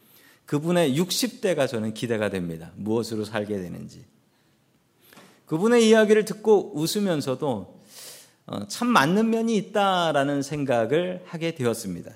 그분의 0.53 0.99
60대가 1.01 1.67
저는 1.67 1.95
기대가 1.95 2.29
됩니다. 2.29 2.73
무엇으로 2.77 3.25
살게 3.25 3.57
되는지. 3.57 4.05
그분의 5.47 5.89
이야기를 5.89 6.27
듣고 6.27 6.79
웃으면서도 6.79 7.81
어, 8.45 8.69
참 8.69 8.89
맞는 8.89 9.31
면이 9.31 9.57
있다라는 9.57 10.43
생각을 10.43 11.23
하게 11.25 11.55
되었습니다. 11.55 12.13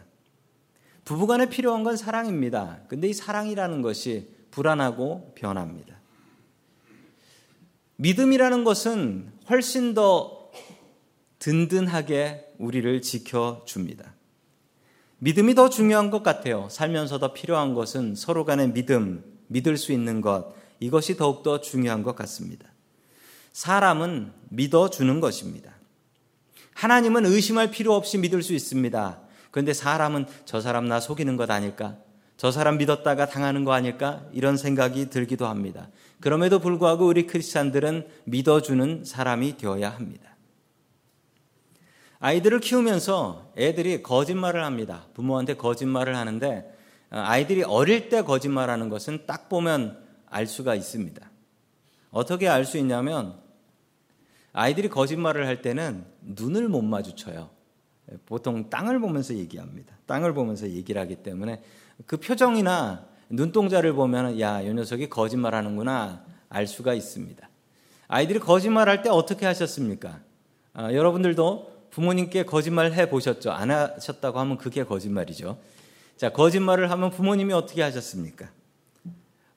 부부간에 1.06 1.48
필요한 1.48 1.82
건 1.82 1.96
사랑입니다. 1.96 2.80
근데 2.88 3.08
이 3.08 3.14
사랑이라는 3.14 3.80
것이 3.80 4.28
불안하고 4.50 5.32
변합니다. 5.34 5.98
믿음이라는 7.96 8.64
것은 8.64 9.32
훨씬 9.48 9.94
더 9.94 10.50
든든하게 11.38 12.52
우리를 12.58 13.00
지켜줍니다. 13.00 14.15
믿음이 15.18 15.54
더 15.54 15.70
중요한 15.70 16.10
것 16.10 16.22
같아요. 16.22 16.68
살면서 16.70 17.18
더 17.18 17.32
필요한 17.32 17.74
것은 17.74 18.14
서로 18.14 18.44
간의 18.44 18.72
믿음, 18.72 19.24
믿을 19.48 19.76
수 19.78 19.92
있는 19.92 20.20
것, 20.20 20.54
이것이 20.80 21.16
더욱더 21.16 21.60
중요한 21.60 22.02
것 22.02 22.14
같습니다. 22.16 22.66
사람은 23.52 24.32
믿어주는 24.50 25.20
것입니다. 25.20 25.72
하나님은 26.74 27.24
의심할 27.24 27.70
필요 27.70 27.94
없이 27.94 28.18
믿을 28.18 28.42
수 28.42 28.52
있습니다. 28.52 29.20
그런데 29.50 29.72
사람은 29.72 30.26
저 30.44 30.60
사람 30.60 30.86
나 30.88 31.00
속이는 31.00 31.38
것 31.38 31.50
아닐까? 31.50 31.96
저 32.36 32.50
사람 32.50 32.76
믿었다가 32.76 33.26
당하는 33.26 33.64
거 33.64 33.72
아닐까? 33.72 34.22
이런 34.32 34.58
생각이 34.58 35.08
들기도 35.08 35.46
합니다. 35.46 35.88
그럼에도 36.20 36.58
불구하고 36.58 37.06
우리 37.06 37.26
크리스찬들은 37.26 38.06
믿어주는 38.24 39.04
사람이 39.06 39.56
되어야 39.56 39.88
합니다. 39.88 40.35
아이들을 42.18 42.60
키우면서 42.60 43.52
애들이 43.56 44.02
거짓말을 44.02 44.64
합니다. 44.64 45.06
부모한테 45.14 45.54
거짓말을 45.54 46.16
하는데 46.16 46.74
어, 47.10 47.18
아이들이 47.18 47.62
어릴 47.62 48.08
때 48.08 48.22
거짓말하는 48.22 48.88
것은 48.88 49.26
딱 49.26 49.48
보면 49.48 49.98
알 50.26 50.46
수가 50.46 50.74
있습니다. 50.74 51.30
어떻게 52.10 52.48
알 52.48 52.64
수 52.64 52.78
있냐면 52.78 53.38
아이들이 54.52 54.88
거짓말을 54.88 55.46
할 55.46 55.60
때는 55.60 56.04
눈을 56.22 56.68
못 56.68 56.82
마주쳐요. 56.82 57.50
보통 58.24 58.70
땅을 58.70 59.00
보면서 59.00 59.34
얘기합니다. 59.34 59.94
땅을 60.06 60.32
보면서 60.32 60.68
얘기를 60.68 61.00
하기 61.02 61.16
때문에 61.16 61.62
그 62.06 62.16
표정이나 62.16 63.04
눈동자를 63.28 63.92
보면 63.92 64.40
야, 64.40 64.60
이 64.62 64.72
녀석이 64.72 65.10
거짓말하는구나 65.10 66.24
알 66.48 66.66
수가 66.66 66.94
있습니다. 66.94 67.48
아이들이 68.08 68.38
거짓말할 68.38 69.02
때 69.02 69.10
어떻게 69.10 69.44
하셨습니까? 69.46 70.20
아, 70.72 70.92
여러분들도 70.92 71.75
부모님께 71.90 72.44
거짓말 72.44 72.92
해 72.92 73.08
보셨죠? 73.08 73.50
안 73.50 73.70
하셨다고 73.70 74.38
하면 74.40 74.58
그게 74.58 74.84
거짓말이죠. 74.84 75.58
자, 76.16 76.30
거짓말을 76.30 76.90
하면 76.90 77.10
부모님이 77.10 77.52
어떻게 77.52 77.82
하셨습니까? 77.82 78.50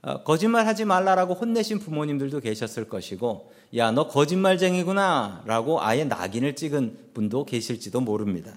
어, 0.02 0.24
거짓말 0.24 0.65
하지 0.65 0.86
말라라고 0.86 1.34
혼내신 1.34 1.80
부모님들도 1.80 2.39
계셨을 2.39 2.88
것이고, 2.88 3.52
야, 3.76 3.92
너 3.92 4.08
거짓말쟁이구나 4.08 5.44
라고 5.46 5.82
아예 5.82 6.06
낙인을 6.06 6.56
찍은 6.56 7.12
분도 7.13 7.46
계실지도 7.46 8.00
모릅니다. 8.00 8.54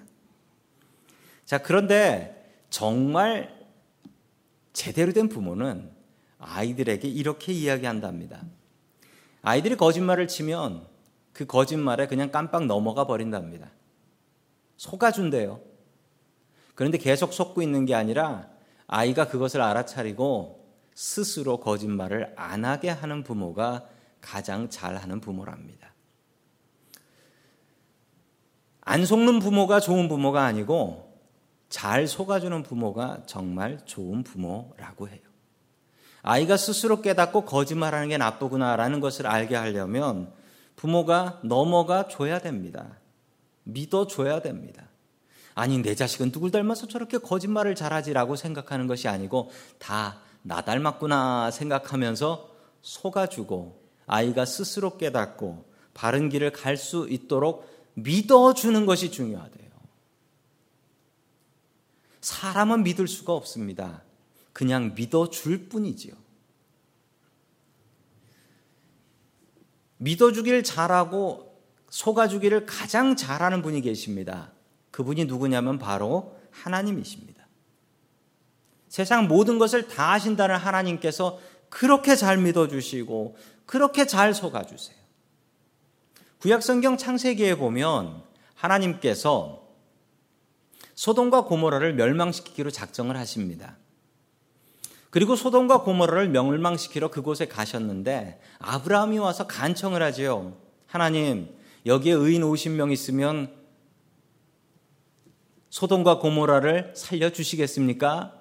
자, 1.44 1.58
그런데 1.58 2.46
정말 2.70 3.60
제대로 4.72 5.12
된 5.12 5.28
부모는 5.28 5.90
아이들에게 6.38 7.08
이렇게 7.08 7.52
이야기한답니다. 7.52 8.42
아이들이 9.42 9.76
거짓말을 9.76 10.28
치면 10.28 10.86
그 11.32 11.46
거짓말에 11.46 12.06
그냥 12.06 12.30
깜빡 12.30 12.66
넘어가 12.66 13.06
버린답니다. 13.06 13.70
속아준대요. 14.76 15.60
그런데 16.74 16.98
계속 16.98 17.32
속고 17.32 17.62
있는 17.62 17.84
게 17.84 17.94
아니라 17.94 18.48
아이가 18.86 19.28
그것을 19.28 19.60
알아차리고 19.60 20.62
스스로 20.94 21.58
거짓말을 21.58 22.34
안 22.36 22.64
하게 22.64 22.90
하는 22.90 23.22
부모가 23.22 23.86
가장 24.20 24.68
잘하는 24.68 25.20
부모랍니다. 25.20 25.92
안 28.82 29.06
속는 29.06 29.38
부모가 29.38 29.80
좋은 29.80 30.08
부모가 30.08 30.44
아니고 30.44 31.12
잘 31.68 32.06
속아주는 32.06 32.62
부모가 32.62 33.22
정말 33.26 33.78
좋은 33.86 34.22
부모라고 34.22 35.08
해요. 35.08 35.20
아이가 36.22 36.56
스스로 36.56 37.00
깨닫고 37.00 37.44
거짓말하는 37.44 38.08
게 38.08 38.18
나쁘구나라는 38.18 39.00
것을 39.00 39.26
알게 39.26 39.56
하려면 39.56 40.32
부모가 40.82 41.40
넘어가 41.44 42.08
줘야 42.08 42.40
됩니다. 42.40 42.98
믿어줘야 43.62 44.42
됩니다. 44.42 44.88
아니, 45.54 45.78
내 45.78 45.94
자식은 45.94 46.32
누굴 46.32 46.50
닮아서 46.50 46.88
저렇게 46.88 47.18
거짓말을 47.18 47.74
잘하지라고 47.74 48.36
생각하는 48.36 48.86
것이 48.86 49.08
아니고 49.08 49.50
다 49.78 50.32
나 50.42 50.60
닮았구나 50.62 51.50
생각하면서 51.50 52.50
속아주고 52.82 53.80
아이가 54.06 54.44
스스로 54.44 54.98
깨닫고 54.98 55.64
바른 55.94 56.28
길을 56.28 56.52
갈 56.52 56.76
수 56.76 57.06
있도록 57.08 57.70
믿어주는 57.94 58.86
것이 58.86 59.10
중요하대요. 59.10 59.70
사람은 62.20 62.82
믿을 62.82 63.06
수가 63.08 63.34
없습니다. 63.34 64.02
그냥 64.52 64.94
믿어줄 64.94 65.68
뿐이지요. 65.68 66.14
믿어주길 70.02 70.64
잘하고 70.64 71.56
속아주기를 71.90 72.66
가장 72.66 73.16
잘하는 73.16 73.62
분이 73.62 73.82
계십니다. 73.82 74.52
그분이 74.90 75.26
누구냐면 75.26 75.78
바로 75.78 76.36
하나님이십니다. 76.50 77.46
세상 78.88 79.28
모든 79.28 79.58
것을 79.58 79.88
다 79.88 80.12
하신다는 80.12 80.56
하나님께서 80.56 81.38
그렇게 81.68 82.16
잘 82.16 82.36
믿어주시고 82.36 83.36
그렇게 83.64 84.06
잘 84.06 84.34
속아주세요. 84.34 84.96
구약성경 86.40 86.96
창세기에 86.96 87.54
보면 87.54 88.22
하나님께서 88.54 89.68
소돔과 90.94 91.44
고모라를 91.44 91.94
멸망시키기로 91.94 92.70
작정을 92.70 93.16
하십니다. 93.16 93.76
그리고 95.12 95.36
소돔과 95.36 95.82
고모라를 95.82 96.30
멸망시키러 96.30 97.10
그곳에 97.10 97.46
가셨는데 97.46 98.40
아브라함이 98.58 99.18
와서 99.18 99.46
간청을 99.46 100.02
하지요. 100.02 100.56
하나님, 100.86 101.54
여기에 101.84 102.14
의인 102.14 102.40
50명 102.40 102.90
있으면 102.92 103.54
소돔과 105.68 106.18
고모라를 106.18 106.94
살려 106.96 107.28
주시겠습니까? 107.28 108.40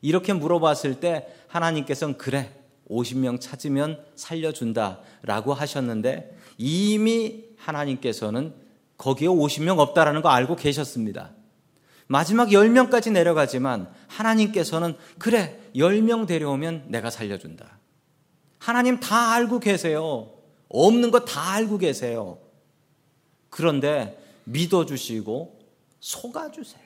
이렇게 0.00 0.32
물어봤을 0.32 1.00
때 1.00 1.26
하나님께서는 1.48 2.16
그래 2.18 2.56
50명 2.88 3.40
찾으면 3.40 4.00
살려 4.14 4.52
준다라고 4.52 5.54
하셨는데 5.54 6.38
이미 6.56 7.46
하나님께서는 7.56 8.54
거기에 8.96 9.26
50명 9.26 9.80
없다라는 9.80 10.22
거 10.22 10.28
알고 10.28 10.54
계셨습니다. 10.54 11.32
마지막 12.10 12.48
10명까지 12.48 13.12
내려가지만 13.12 13.88
하나님께서는 14.08 14.96
그래 15.20 15.60
10명 15.76 16.26
데려오면 16.26 16.86
내가 16.88 17.08
살려준다. 17.08 17.78
하나님 18.58 18.98
다 18.98 19.32
알고 19.34 19.60
계세요. 19.60 20.32
없는 20.68 21.12
거 21.12 21.24
다 21.24 21.52
알고 21.52 21.78
계세요. 21.78 22.40
그런데 23.48 24.20
믿어주시고 24.42 25.60
속아주세요. 26.00 26.82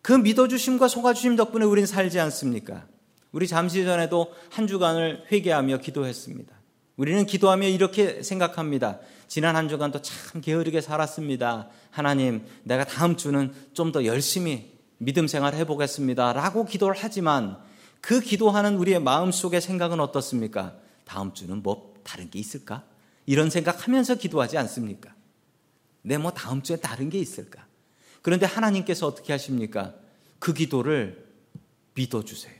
그 0.00 0.12
믿어주심과 0.12 0.86
속아주심 0.86 1.34
덕분에 1.34 1.64
우린 1.64 1.86
살지 1.86 2.20
않습니까? 2.20 2.86
우리 3.32 3.48
잠시 3.48 3.84
전에도 3.84 4.32
한 4.50 4.68
주간을 4.68 5.26
회개하며 5.32 5.78
기도했습니다. 5.78 6.57
우리는 6.98 7.26
기도하며 7.26 7.68
이렇게 7.68 8.24
생각합니다. 8.24 8.98
지난 9.28 9.54
한 9.54 9.68
주간도 9.68 10.02
참 10.02 10.40
게으르게 10.40 10.80
살았습니다. 10.80 11.68
하나님, 11.92 12.44
내가 12.64 12.84
다음 12.84 13.16
주는 13.16 13.54
좀 13.72 13.92
더 13.92 14.04
열심히 14.04 14.76
믿음 14.98 15.28
생활 15.28 15.54
해보겠습니다. 15.54 16.32
라고 16.32 16.64
기도를 16.64 16.96
하지만 16.98 17.56
그 18.00 18.20
기도하는 18.20 18.76
우리의 18.76 19.00
마음 19.00 19.30
속의 19.30 19.60
생각은 19.60 20.00
어떻습니까? 20.00 20.74
다음 21.04 21.32
주는 21.32 21.62
뭐 21.62 21.94
다른 22.02 22.30
게 22.30 22.40
있을까? 22.40 22.84
이런 23.26 23.48
생각하면서 23.48 24.16
기도하지 24.16 24.58
않습니까? 24.58 25.14
내 26.02 26.18
뭐 26.18 26.32
다음 26.32 26.62
주에 26.62 26.76
다른 26.76 27.10
게 27.10 27.18
있을까? 27.18 27.64
그런데 28.22 28.44
하나님께서 28.44 29.06
어떻게 29.06 29.32
하십니까? 29.32 29.94
그 30.40 30.52
기도를 30.52 31.28
믿어주세요. 31.94 32.58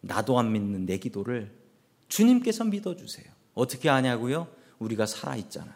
나도 0.00 0.38
안 0.40 0.50
믿는 0.50 0.86
내 0.86 0.98
기도를 0.98 1.57
주님께서 2.08 2.64
믿어주세요. 2.64 3.26
어떻게 3.54 3.88
하냐고요? 3.88 4.48
우리가 4.78 5.06
살아있잖아요. 5.06 5.74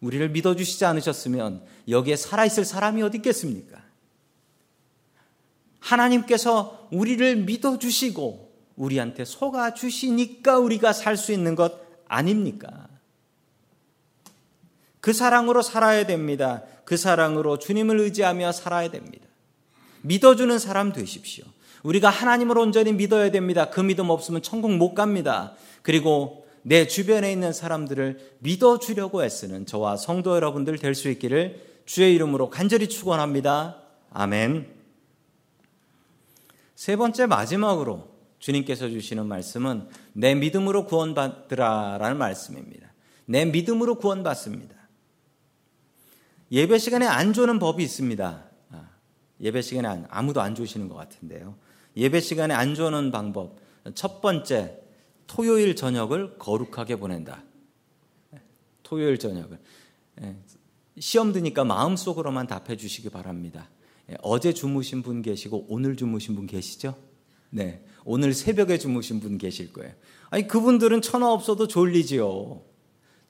우리를 0.00 0.30
믿어주시지 0.30 0.84
않으셨으면 0.84 1.64
여기에 1.88 2.16
살아있을 2.16 2.64
사람이 2.64 3.02
어디 3.02 3.18
있겠습니까? 3.18 3.82
하나님께서 5.80 6.88
우리를 6.90 7.36
믿어주시고 7.36 8.50
우리한테 8.76 9.24
속아 9.24 9.74
주시니까 9.74 10.58
우리가 10.58 10.92
살 10.92 11.16
수 11.16 11.32
있는 11.32 11.54
것 11.54 11.74
아닙니까? 12.08 12.88
그 15.00 15.12
사랑으로 15.12 15.62
살아야 15.62 16.06
됩니다. 16.06 16.62
그 16.84 16.96
사랑으로 16.96 17.58
주님을 17.58 17.98
의지하며 18.00 18.52
살아야 18.52 18.90
됩니다. 18.90 19.26
믿어주는 20.02 20.58
사람 20.58 20.92
되십시오. 20.92 21.44
우리가 21.82 22.10
하나님을 22.10 22.58
온전히 22.58 22.92
믿어야 22.92 23.30
됩니다. 23.30 23.70
그 23.70 23.80
믿음 23.80 24.10
없으면 24.10 24.42
천국 24.42 24.72
못 24.72 24.94
갑니다. 24.94 25.54
그리고 25.82 26.46
내 26.62 26.86
주변에 26.86 27.32
있는 27.32 27.52
사람들을 27.52 28.36
믿어주려고 28.40 29.24
애쓰는 29.24 29.66
저와 29.66 29.96
성도 29.96 30.34
여러분들 30.36 30.78
될 30.78 30.94
수 30.94 31.08
있기를 31.08 31.70
주의 31.86 32.14
이름으로 32.14 32.50
간절히 32.50 32.88
축원합니다. 32.88 33.82
아멘. 34.10 34.68
세 36.74 36.96
번째 36.96 37.26
마지막으로 37.26 38.08
주님께서 38.38 38.88
주시는 38.88 39.26
말씀은 39.26 39.88
내 40.12 40.34
믿음으로 40.34 40.86
구원받으라라는 40.86 42.16
말씀입니다. 42.16 42.92
내 43.26 43.44
믿음으로 43.44 43.96
구원받습니다. 43.96 44.74
예배 46.52 46.78
시간에 46.78 47.06
안 47.06 47.32
조는 47.32 47.58
법이 47.58 47.82
있습니다. 47.82 48.44
아, 48.72 48.88
예배 49.40 49.62
시간에 49.62 50.04
아무도 50.08 50.40
안 50.40 50.54
조시는 50.54 50.88
것 50.88 50.94
같은데요. 50.94 51.54
예배 52.00 52.20
시간에 52.20 52.54
안 52.54 52.74
조는 52.74 53.10
방법. 53.10 53.58
첫 53.94 54.22
번째, 54.22 54.80
토요일 55.26 55.76
저녁을 55.76 56.38
거룩하게 56.38 56.96
보낸다. 56.96 57.44
토요일 58.82 59.18
저녁을. 59.18 59.58
예, 60.22 60.36
시험 60.98 61.32
드니까 61.32 61.64
마음속으로만 61.64 62.46
답해 62.46 62.76
주시기 62.76 63.10
바랍니다. 63.10 63.68
예, 64.10 64.16
어제 64.22 64.54
주무신 64.54 65.02
분 65.02 65.20
계시고 65.20 65.66
오늘 65.68 65.94
주무신 65.94 66.34
분 66.34 66.46
계시죠? 66.46 66.96
네. 67.50 67.84
오늘 68.04 68.32
새벽에 68.32 68.78
주무신 68.78 69.20
분 69.20 69.36
계실 69.36 69.72
거예요. 69.72 69.92
아니, 70.30 70.48
그분들은 70.48 71.02
천하 71.02 71.30
없어도 71.30 71.68
졸리지요. 71.68 72.62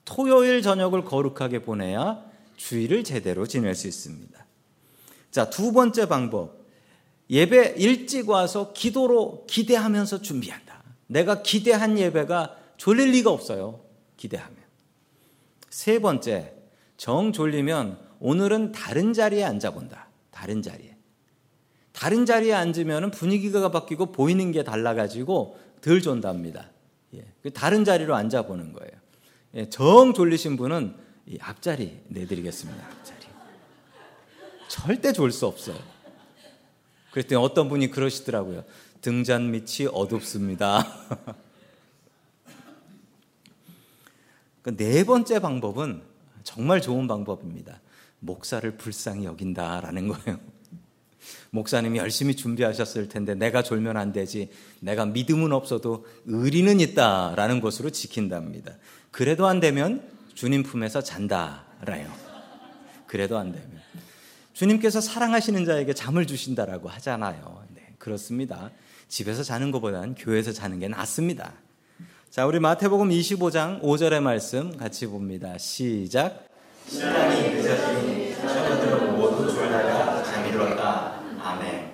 토요일 0.05 0.61
저녁을 0.61 1.03
거룩하게 1.03 1.61
보내야 1.61 2.23
주의를 2.55 3.03
제대로 3.03 3.45
지낼 3.45 3.75
수 3.75 3.87
있습니다. 3.87 4.45
자, 5.29 5.49
두 5.49 5.73
번째 5.73 6.07
방법. 6.07 6.60
예배 7.31 7.75
일찍 7.77 8.29
와서 8.29 8.73
기도로 8.73 9.45
기대하면서 9.47 10.21
준비한다. 10.21 10.83
내가 11.07 11.41
기대한 11.41 11.97
예배가 11.97 12.57
졸릴 12.75 13.11
리가 13.11 13.31
없어요. 13.31 13.79
기대하면. 14.17 14.57
세 15.69 15.99
번째, 15.99 16.53
정 16.97 17.31
졸리면 17.31 17.97
오늘은 18.19 18.73
다른 18.73 19.13
자리에 19.13 19.45
앉아본다. 19.45 20.09
다른 20.29 20.61
자리에. 20.61 20.95
다른 21.93 22.25
자리에 22.25 22.53
앉으면 22.53 23.11
분위기가 23.11 23.71
바뀌고 23.71 24.11
보이는 24.11 24.51
게 24.51 24.63
달라가지고 24.63 25.57
덜 25.81 26.01
존답니다. 26.01 26.69
예, 27.15 27.25
그 27.41 27.51
다른 27.51 27.85
자리로 27.85 28.13
앉아보는 28.15 28.73
거예요. 28.73 28.91
예, 29.55 29.69
정 29.69 30.13
졸리신 30.13 30.57
분은 30.57 30.95
이 31.27 31.37
앞자리 31.39 32.01
내드리겠습니다. 32.07 32.85
앞자리. 32.85 33.19
절대 34.67 35.13
좋을 35.13 35.31
수 35.31 35.45
없어요. 35.45 36.00
그랬더니 37.11 37.41
어떤 37.41 37.69
분이 37.69 37.91
그러시더라고요. 37.91 38.63
등잔 39.01 39.51
밑이 39.51 39.87
어둡습니다. 39.91 40.85
그네 44.61 45.03
번째 45.03 45.39
방법은 45.39 46.01
정말 46.43 46.81
좋은 46.81 47.07
방법입니다. 47.07 47.81
목사를 48.19 48.69
불쌍히 48.77 49.25
여긴다라는 49.25 50.07
거예요. 50.07 50.39
목사님이 51.51 51.99
열심히 51.99 52.35
준비하셨을 52.35 53.09
텐데 53.09 53.35
내가 53.35 53.63
졸면 53.63 53.97
안 53.97 54.11
되지. 54.11 54.51
내가 54.79 55.05
믿음은 55.05 55.51
없어도 55.51 56.05
의리는 56.25 56.79
있다라는 56.79 57.61
것으로 57.61 57.89
지킨답니다. 57.89 58.77
그래도 59.11 59.47
안 59.47 59.59
되면 59.59 60.07
주님 60.33 60.63
품에서 60.63 61.01
잔다라요. 61.01 62.11
그래도 63.07 63.37
안 63.37 63.51
되면. 63.51 63.80
주님께서 64.53 65.01
사랑하시는 65.01 65.65
자에게 65.65 65.93
잠을 65.93 66.27
주신다라고 66.27 66.89
하잖아요. 66.89 67.63
네, 67.73 67.93
그렇습니다. 67.97 68.71
집에서 69.07 69.43
자는 69.43 69.71
것보다는 69.71 70.15
교회에서 70.15 70.51
자는 70.51 70.79
게 70.79 70.87
낫습니다. 70.87 71.53
자, 72.29 72.45
우리 72.45 72.59
마태복음 72.59 73.09
25장 73.09 73.81
5절의 73.81 74.21
말씀 74.21 74.77
같이 74.77 75.05
봅니다. 75.05 75.57
시작. 75.57 76.45
신랑이 76.87 77.49
늦어지니 77.55 78.35
처녀들은 78.35 79.17
모두 79.17 79.53
졸다가 79.53 80.23
잠이 80.23 80.51
들었다. 80.51 81.21
아멘. 81.39 81.91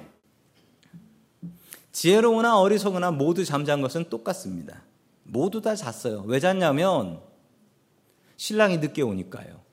지혜로우나 1.91 2.59
어리석으나 2.59 3.11
모두 3.11 3.43
잠잔 3.45 3.81
것은 3.81 4.09
똑같습니다. 4.09 4.83
모두 5.23 5.61
다 5.61 5.75
잤어요. 5.75 6.23
왜 6.27 6.39
잤냐면 6.39 7.19
신랑이 8.37 8.77
늦게 8.77 9.01
오니까요. 9.01 9.66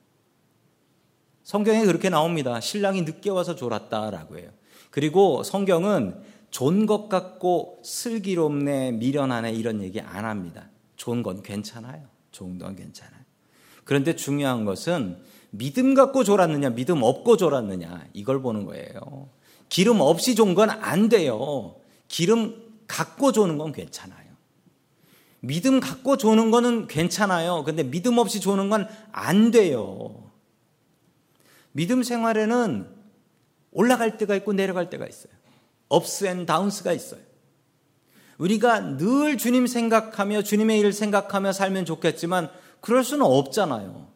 성경에 1.45 1.85
그렇게 1.85 2.09
나옵니다. 2.09 2.59
신랑이 2.59 3.03
늦게 3.03 3.29
와서 3.29 3.55
졸았다라고 3.55 4.39
해요. 4.39 4.49
그리고 4.89 5.43
성경은 5.43 6.19
좋은 6.49 6.87
것 6.87 7.07
같고 7.07 7.81
슬기롭네, 7.83 8.93
미련하네 8.93 9.51
이런 9.53 9.83
얘기 9.83 10.01
안 10.01 10.25
합니다. 10.25 10.69
좋은 10.95 11.21
건 11.21 11.43
괜찮아요. 11.43 12.01
좋은 12.31 12.57
건 12.57 12.75
괜찮아요. 12.75 13.21
그런데 13.83 14.15
중요한 14.15 14.65
것은 14.65 15.19
믿음 15.51 15.93
갖고 15.93 16.23
졸았느냐, 16.23 16.71
믿음 16.71 17.03
없고 17.03 17.37
졸았느냐 17.37 18.07
이걸 18.13 18.41
보는 18.41 18.65
거예요. 18.65 19.29
기름 19.69 20.01
없이 20.01 20.33
존건안 20.33 21.09
돼요. 21.09 21.75
기름 22.07 22.63
갖고 22.87 23.31
조는 23.31 23.59
건 23.59 23.71
괜찮아요. 23.71 24.25
믿음 25.41 25.79
갖고 25.79 26.17
조는 26.17 26.49
거는 26.49 26.87
괜찮아요. 26.87 27.63
근데 27.63 27.83
믿음 27.83 28.17
없이 28.17 28.39
조는 28.39 28.69
건 28.71 28.87
안 29.11 29.51
돼요. 29.51 30.24
믿음 31.75 32.03
생활에는 32.03 32.87
올라갈 33.71 34.17
때가 34.17 34.33
있고 34.37 34.53
내려갈 34.53 34.89
때가 34.89 35.05
있어요. 35.05 35.33
ups 35.89 36.23
and 36.23 36.45
downs가 36.45 36.93
있어요. 36.93 37.19
우리가 38.37 38.95
늘 38.97 39.37
주님 39.37 39.67
생각하며 39.67 40.43
주님의 40.43 40.79
일을 40.79 40.93
생각하며 40.93 41.51
살면 41.51 41.83
좋겠지만 41.83 42.49
그럴 42.79 43.03
수는 43.03 43.25
없잖아요. 43.25 44.07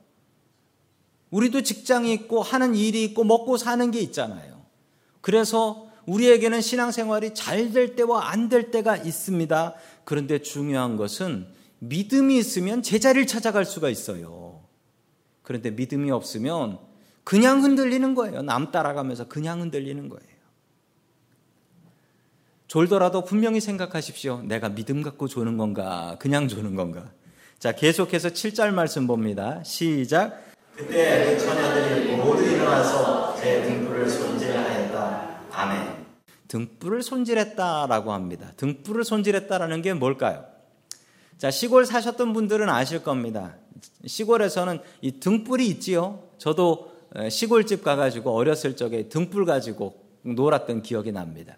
우리도 1.32 1.64
직장이 1.64 2.14
있고 2.14 2.42
하는 2.42 2.76
일이 2.76 3.04
있고 3.04 3.26
먹고 3.26 3.58
사는 3.58 3.92
게 3.92 4.00
있잖아요. 4.00 4.64
그래서 5.20 5.90
우리에게는 6.06 6.62
신앙생활이 6.62 7.34
잘 7.34 7.74
될 7.74 7.98
때와 7.98 8.30
안 8.30 8.48
될 8.48 8.72
때가 8.72 8.96
있습니다. 8.96 9.76
그런데 10.06 10.42
중요한 10.42 10.96
것은 10.96 11.46
믿음이 11.80 12.38
있으면 12.38 12.82
제자리를 12.82 13.28
찾아갈 13.28 13.66
수가 13.66 13.90
있어요. 13.90 14.64
그런데 15.42 15.72
믿음이 15.72 16.10
없으면 16.10 16.89
그냥 17.30 17.62
흔들리는 17.62 18.16
거예요. 18.16 18.42
남 18.42 18.72
따라가면서 18.72 19.28
그냥 19.28 19.62
흔들리는 19.62 20.10
거예요. 20.10 20.28
졸더라도 22.66 23.24
분명히 23.24 23.62
생각하십시오. 23.62 24.42
내가 24.42 24.70
믿음 24.70 25.04
갖고 25.04 25.28
조는 25.28 25.56
건가? 25.56 26.16
그냥 26.18 26.48
조는 26.48 26.74
건가? 26.74 27.12
자, 27.60 27.72
계속해서 27.74 28.30
7절 28.30 28.72
말씀 28.72 29.06
봅니다. 29.06 29.62
시작. 29.64 30.44
그때 30.76 31.36
그 31.36 31.40
처녀들이 31.40 32.16
모두 32.16 32.44
일어나서 32.44 33.36
제 33.36 33.62
등불을 33.62 34.10
손질하였다. 34.10 35.42
아멘. 35.52 36.06
등불을 36.48 37.04
손질했다라고 37.04 38.12
합니다. 38.12 38.54
등불을 38.58 39.04
손질했다라는 39.04 39.84
게 39.84 39.94
뭘까요? 39.94 40.46
자, 41.38 41.52
시골 41.52 41.86
사셨던 41.86 42.34
분들은 42.34 42.70
아실 42.70 43.04
겁니다. 43.04 43.56
시골에서는 44.04 44.80
이 45.02 45.20
등불이 45.20 45.68
있지요. 45.68 46.24
저도 46.40 46.98
시골집 47.30 47.84
가가지고 47.84 48.32
어렸을 48.32 48.76
적에 48.76 49.10
등불 49.10 49.46
가지고 49.46 50.00
놀았던 50.24 50.84
기억이 50.84 51.12
납니다. 51.12 51.58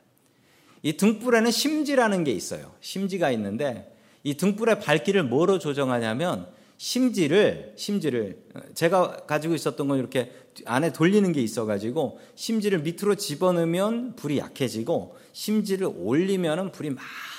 이 0.84 0.98
등불에는 0.98 1.52
심지라는 1.52 2.24
게 2.24 2.32
있어요. 2.32 2.72
심지가 2.80 3.32
있는데 3.32 3.96
이 4.24 4.36
등불의 4.36 4.80
밝기를 4.80 5.24
뭐로 5.24 5.60
조정하냐면 5.60 6.48
심지를 6.78 7.74
심지를 7.76 8.42
제가 8.74 9.26
가지고 9.28 9.54
있었던 9.54 9.88
건 9.88 10.00
이렇게 10.00 10.32
안에 10.66 10.92
돌리는 10.92 11.32
게 11.32 11.42
있어가지고 11.42 12.20
심지를 12.36 12.80
밑으로 12.80 13.16
집어넣으면 13.16 14.16
불이 14.16 14.40
약해지고 14.40 15.16
심지를 15.32 15.92
올리면은 15.96 16.72
불이 16.72 16.96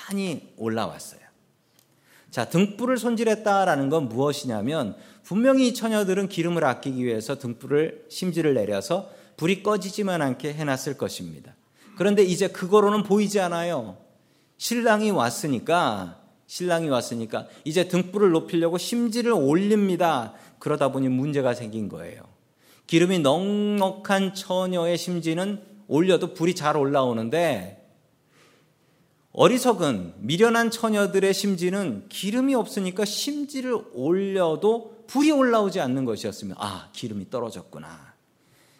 많이 0.09 0.53
올라왔어요. 0.57 1.19
자 2.31 2.49
등불을 2.49 2.97
손질했다라는 2.97 3.89
건 3.89 4.09
무엇이냐면 4.09 4.95
분명히 5.23 5.69
이 5.69 5.73
처녀들은 5.73 6.27
기름을 6.27 6.63
아끼기 6.63 7.03
위해서 7.03 7.37
등불을 7.37 8.05
심지를 8.09 8.53
내려서 8.53 9.09
불이 9.37 9.63
꺼지지만 9.63 10.21
않게 10.21 10.53
해놨을 10.53 10.97
것입니다. 10.97 11.55
그런데 11.97 12.23
이제 12.23 12.47
그거로는 12.47 13.03
보이지 13.03 13.39
않아요. 13.39 13.97
신랑이 14.57 15.11
왔으니까 15.11 16.19
신랑이 16.47 16.89
왔으니까 16.89 17.47
이제 17.63 17.87
등불을 17.87 18.31
높이려고 18.31 18.77
심지를 18.77 19.31
올립니다. 19.31 20.33
그러다 20.59 20.91
보니 20.91 21.09
문제가 21.09 21.53
생긴 21.53 21.89
거예요. 21.89 22.21
기름이 22.87 23.19
넉넉한 23.19 24.35
처녀의 24.35 24.97
심지는 24.97 25.61
올려도 25.87 26.33
불이 26.33 26.53
잘 26.55 26.77
올라오는데 26.77 27.79
어리석은 29.31 30.13
미련한 30.17 30.69
처녀들의 30.69 31.33
심지는 31.33 32.05
기름이 32.09 32.53
없으니까 32.53 33.03
심지를 33.03 33.75
올려도 33.93 34.92
불이 35.07 35.31
올라오지 35.31 35.79
않는 35.81 36.05
것이었으면 36.05 36.55
아 36.59 36.89
기름이 36.93 37.29
떨어졌구나. 37.29 38.13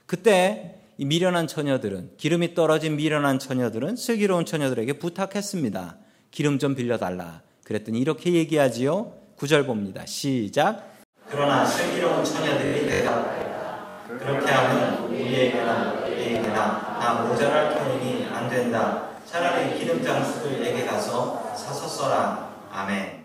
그때 0.06 0.80
이 0.98 1.06
미련한 1.06 1.48
처녀들은 1.48 2.12
기름이 2.18 2.54
떨어진 2.54 2.96
미련한 2.96 3.40
처녀들은 3.40 3.96
슬기로운 3.96 4.46
처녀들에게 4.46 5.00
부탁했습니다. 5.00 5.98
기름 6.32 6.60
좀 6.60 6.76
빌려달라. 6.76 7.42
그랬더니 7.64 8.00
이렇게 8.00 8.34
얘기하지요. 8.34 9.14
구절 9.36 9.66
봅니다. 9.66 10.06
시작. 10.06 10.94
그러나 11.30 11.66
슬기로운 11.66 12.24
처녀들이 12.24 12.88
대답하였다. 12.88 14.08
그렇게 14.20 14.52
하면 14.52 15.04
우리에게나 15.06 16.06
우리에게나 16.06 17.00
다 17.00 17.24
모자랄 17.24 17.78
터이니 17.78 18.26
안 18.28 18.50
된다. 18.50 19.10
차라리 19.26 19.80
기름 19.80 20.04
장수들에게 20.04 20.86
가서 20.86 21.56
사서 21.56 21.88
써라. 21.88 22.54
아멘. 22.72 23.23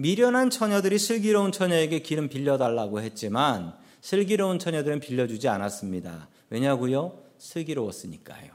미련한 0.00 0.48
처녀들이 0.48 0.96
슬기로운 0.96 1.50
처녀에게 1.50 1.98
기름 2.00 2.28
빌려달라고 2.28 3.00
했지만 3.00 3.74
슬기로운 4.00 4.60
처녀들은 4.60 5.00
빌려주지 5.00 5.48
않았습니다. 5.48 6.28
왜냐고요? 6.50 7.18
슬기로웠으니까요. 7.38 8.52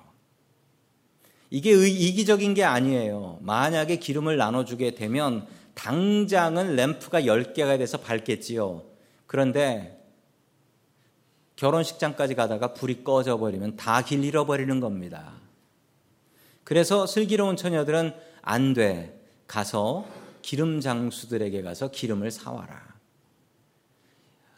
이게 1.50 1.72
이기적인 1.72 2.54
게 2.54 2.64
아니에요. 2.64 3.40
만약에 3.42 3.98
기름을 3.98 4.38
나눠주게 4.38 4.96
되면 4.96 5.46
당장은 5.74 6.78
램프가 6.78 7.22
10개가 7.24 7.78
돼서 7.78 7.98
밝겠지요. 7.98 8.84
그런데 9.28 10.02
결혼식장까지 11.58 12.36
가다가 12.36 12.74
불이 12.74 13.04
꺼져 13.04 13.38
버리면 13.38 13.76
다 13.76 14.02
길 14.02 14.24
잃어버리는 14.24 14.80
겁니다. 14.80 15.34
그래서 16.64 17.06
슬기로운 17.06 17.58
처녀들은 17.58 18.14
안 18.42 18.74
돼. 18.74 19.20
가서 19.46 20.23
기름 20.44 20.82
장수들에게 20.82 21.64
가서 21.64 21.90
기름을 21.90 22.30
사와라. 22.30 22.94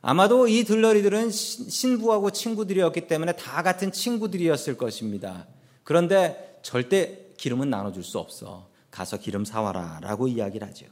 아마도 0.02 0.48
이 0.48 0.66
들러리들은 0.66 1.32
신부하고 1.32 2.32
친구들이었기 2.32 3.08
때문에 3.08 3.36
다 3.38 3.64
같은 3.64 3.92
친구들이었을 3.92 4.78
것입니다. 4.78 5.48
그런데 5.84 6.60
절대 6.62 7.28
기름은 7.38 7.70
나눠줄 7.70 8.04
수 8.04 8.20
없어. 8.20 8.70
가서 8.92 9.18
기름 9.18 9.46
사와라. 9.46 10.00
라고 10.02 10.28
이야기를 10.28 10.68
하죠. 10.68 10.86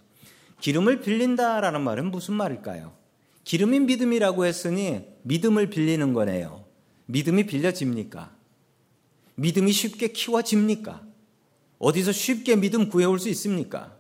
기름을 0.62 1.02
빌린다라는 1.02 1.82
말은 1.82 2.10
무슨 2.10 2.36
말일까요? 2.36 2.94
기름이 3.44 3.82
믿음이라고 3.82 4.46
했으니 4.46 5.06
믿음을 5.24 5.70
빌리는 5.70 6.14
거네요. 6.14 6.64
믿음이 7.08 7.46
빌려집니까? 7.46 8.34
믿음이 9.36 9.72
쉽게 9.72 10.10
키워집니까? 10.10 11.04
어디서 11.80 12.12
쉽게 12.12 12.56
믿음 12.56 12.90
구해올 12.90 13.20
수 13.20 13.30
있습니까? 13.30 13.98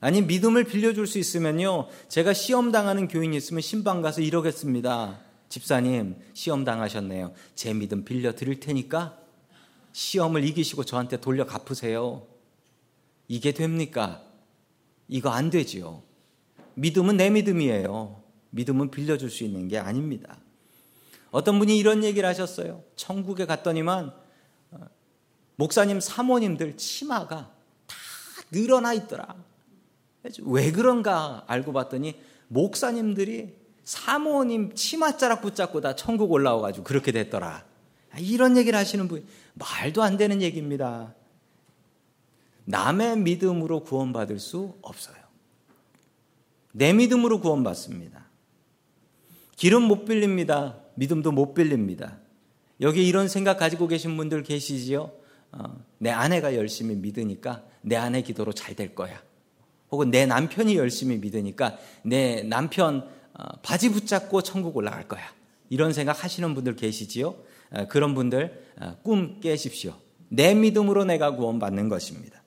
아니, 0.00 0.22
믿음을 0.22 0.64
빌려줄 0.64 1.06
수 1.06 1.18
있으면요. 1.18 1.88
제가 2.08 2.32
시험 2.32 2.72
당하는 2.72 3.06
교인이 3.06 3.36
있으면 3.36 3.60
신방 3.60 4.00
가서 4.00 4.22
이러겠습니다. 4.22 5.20
집사님, 5.50 6.16
시험 6.32 6.64
당하셨네요. 6.64 7.34
제 7.54 7.74
믿음 7.74 8.04
빌려 8.04 8.34
드릴 8.34 8.60
테니까 8.60 9.18
시험을 9.92 10.44
이기시고 10.44 10.84
저한테 10.84 11.18
돌려 11.18 11.44
갚으세요. 11.44 12.26
이게 13.28 13.52
됩니까? 13.52 14.22
이거 15.08 15.30
안 15.30 15.50
되지요. 15.50 16.02
믿음은 16.74 17.16
내 17.16 17.30
믿음이에요. 17.30 18.22
믿음은 18.50 18.90
빌려줄 18.90 19.30
수 19.30 19.44
있는 19.44 19.68
게 19.68 19.78
아닙니다. 19.78 20.38
어떤 21.30 21.58
분이 21.58 21.76
이런 21.76 22.04
얘기를 22.04 22.28
하셨어요. 22.28 22.82
천국에 22.96 23.46
갔더니만 23.46 24.12
어, 24.72 24.78
목사님 25.56 26.00
사모님들 26.00 26.76
치마가 26.76 27.52
다 27.86 27.96
늘어나 28.50 28.94
있더라. 28.94 29.36
왜 30.42 30.70
그런가 30.72 31.44
알고 31.46 31.72
봤더니 31.72 32.20
목사님들이 32.48 33.54
사모님 33.84 34.74
치맛자락 34.74 35.42
붙잡고 35.42 35.80
다 35.80 35.96
천국 35.96 36.30
올라와가지고 36.32 36.84
그렇게 36.84 37.12
됐더라. 37.12 37.64
이런 38.18 38.56
얘기를 38.56 38.78
하시는 38.78 39.08
분 39.08 39.24
말도 39.54 40.02
안 40.02 40.16
되는 40.16 40.42
얘기입니다. 40.42 41.14
남의 42.64 43.18
믿음으로 43.18 43.80
구원받을 43.80 44.38
수 44.38 44.74
없어요. 44.82 45.16
내 46.72 46.92
믿음으로 46.92 47.40
구원받습니다. 47.40 48.26
기름 49.56 49.82
못 49.82 50.04
빌립니다. 50.04 50.78
믿음도 50.94 51.32
못 51.32 51.54
빌립니다. 51.54 52.18
여기 52.80 53.06
이런 53.06 53.28
생각 53.28 53.58
가지고 53.58 53.88
계신 53.88 54.16
분들 54.16 54.42
계시지요? 54.42 55.12
어, 55.52 55.84
내 55.98 56.10
아내가 56.10 56.54
열심히 56.54 56.94
믿으니까 56.94 57.64
내 57.82 57.96
아내 57.96 58.22
기도로 58.22 58.52
잘 58.52 58.74
될 58.74 58.94
거야. 58.94 59.20
혹은 59.90 60.10
내 60.10 60.26
남편이 60.26 60.76
열심히 60.76 61.18
믿으니까 61.18 61.76
내 62.02 62.42
남편 62.42 63.08
어, 63.34 63.44
바지 63.62 63.90
붙잡고 63.90 64.42
천국 64.42 64.76
올라갈 64.76 65.08
거야. 65.08 65.22
이런 65.68 65.92
생각 65.92 66.24
하시는 66.24 66.54
분들 66.54 66.76
계시지요? 66.76 67.34
어, 67.72 67.86
그런 67.88 68.14
분들 68.14 68.64
어, 68.80 68.96
꿈 69.02 69.40
깨십시오. 69.40 69.94
내 70.28 70.54
믿음으로 70.54 71.04
내가 71.04 71.34
구원받는 71.34 71.88
것입니다. 71.88 72.40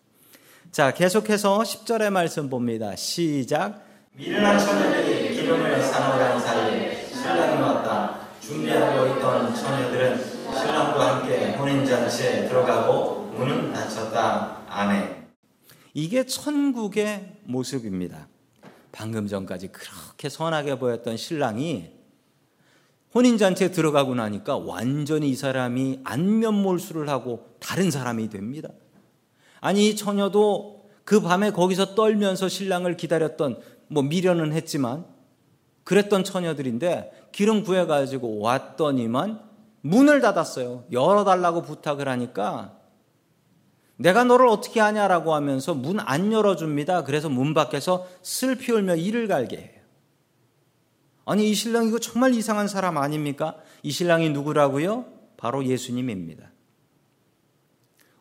자, 0.72 0.94
계속해서 0.94 1.60
10절의 1.60 2.10
말씀 2.10 2.50
봅니다. 2.50 2.96
시작. 2.96 3.86
미련한 4.14 4.58
처녀들이 4.60 5.36
기름을 5.36 5.82
사놓으란 5.82 6.40
사이에 6.40 7.06
신랑이 7.08 7.62
왔다. 7.62 8.20
준비하고 8.42 9.18
있던 9.18 9.56
처녀들은 9.56 10.18
신랑과 10.54 11.18
함께 11.18 11.52
혼인잔치에 11.54 12.48
들어가고 12.48 13.34
문은 13.38 13.74
닫혔다. 13.74 14.58
아멘. 14.70 15.23
이게 15.94 16.26
천국의 16.26 17.38
모습입니다. 17.44 18.28
방금 18.92 19.28
전까지 19.28 19.70
그렇게 19.70 20.30
선하게 20.30 20.80
보였던 20.80 21.18
신랑이 21.18 21.92
혼인잔치에 23.14 23.72
들어가고 23.72 24.16
나니까 24.16 24.58
완전히 24.58 25.30
이 25.30 25.36
사람이 25.36 26.00
안면몰수를 26.04 27.10
하고 27.10 27.56
다른 27.60 27.92
사람이 27.92 28.30
됩니다. 28.30 28.70
아니, 29.62 29.90
이 29.90 29.96
처녀도 29.96 30.90
그 31.04 31.22
밤에 31.22 31.52
거기서 31.52 31.96
떨면서 31.96 32.50
신랑을 32.50 32.98
기다렸던, 32.98 33.60
뭐 33.88 34.02
미련은 34.02 34.52
했지만, 34.54 35.06
그랬던 35.84 36.24
처녀들인데, 36.24 37.30
기름 37.32 37.64
구해가지고 37.64 38.40
왔더니만 38.40 39.42
문을 39.82 40.22
닫았어요. 40.22 40.86
열어달라고 40.92 41.62
부탁을 41.62 42.08
하니까 42.08 42.80
내가 44.04 44.26
너를 44.26 44.48
어떻게 44.48 44.82
하냐라고 44.82 45.34
하면서 45.34 45.74
문 45.74 45.98
안 46.00 46.34
열어줍니다. 46.34 47.06
그래서 47.06 47.30
문 47.30 47.54
밖에서 47.54 48.06
슬피 48.22 48.74
울며 48.74 48.98
이를 48.98 49.30
갈게 49.30 49.58
해요. 49.58 49.82
아니, 51.26 51.50
이 51.50 51.54
신랑 51.54 51.88
이거 51.88 52.00
정말 52.00 52.34
이상한 52.34 52.68
사람 52.68 52.98
아닙니까? 52.98 53.56
이 53.82 53.92
신랑이 53.92 54.30
누구라고요? 54.32 55.06
바로 55.38 55.66
예수님입니다. 55.66 56.52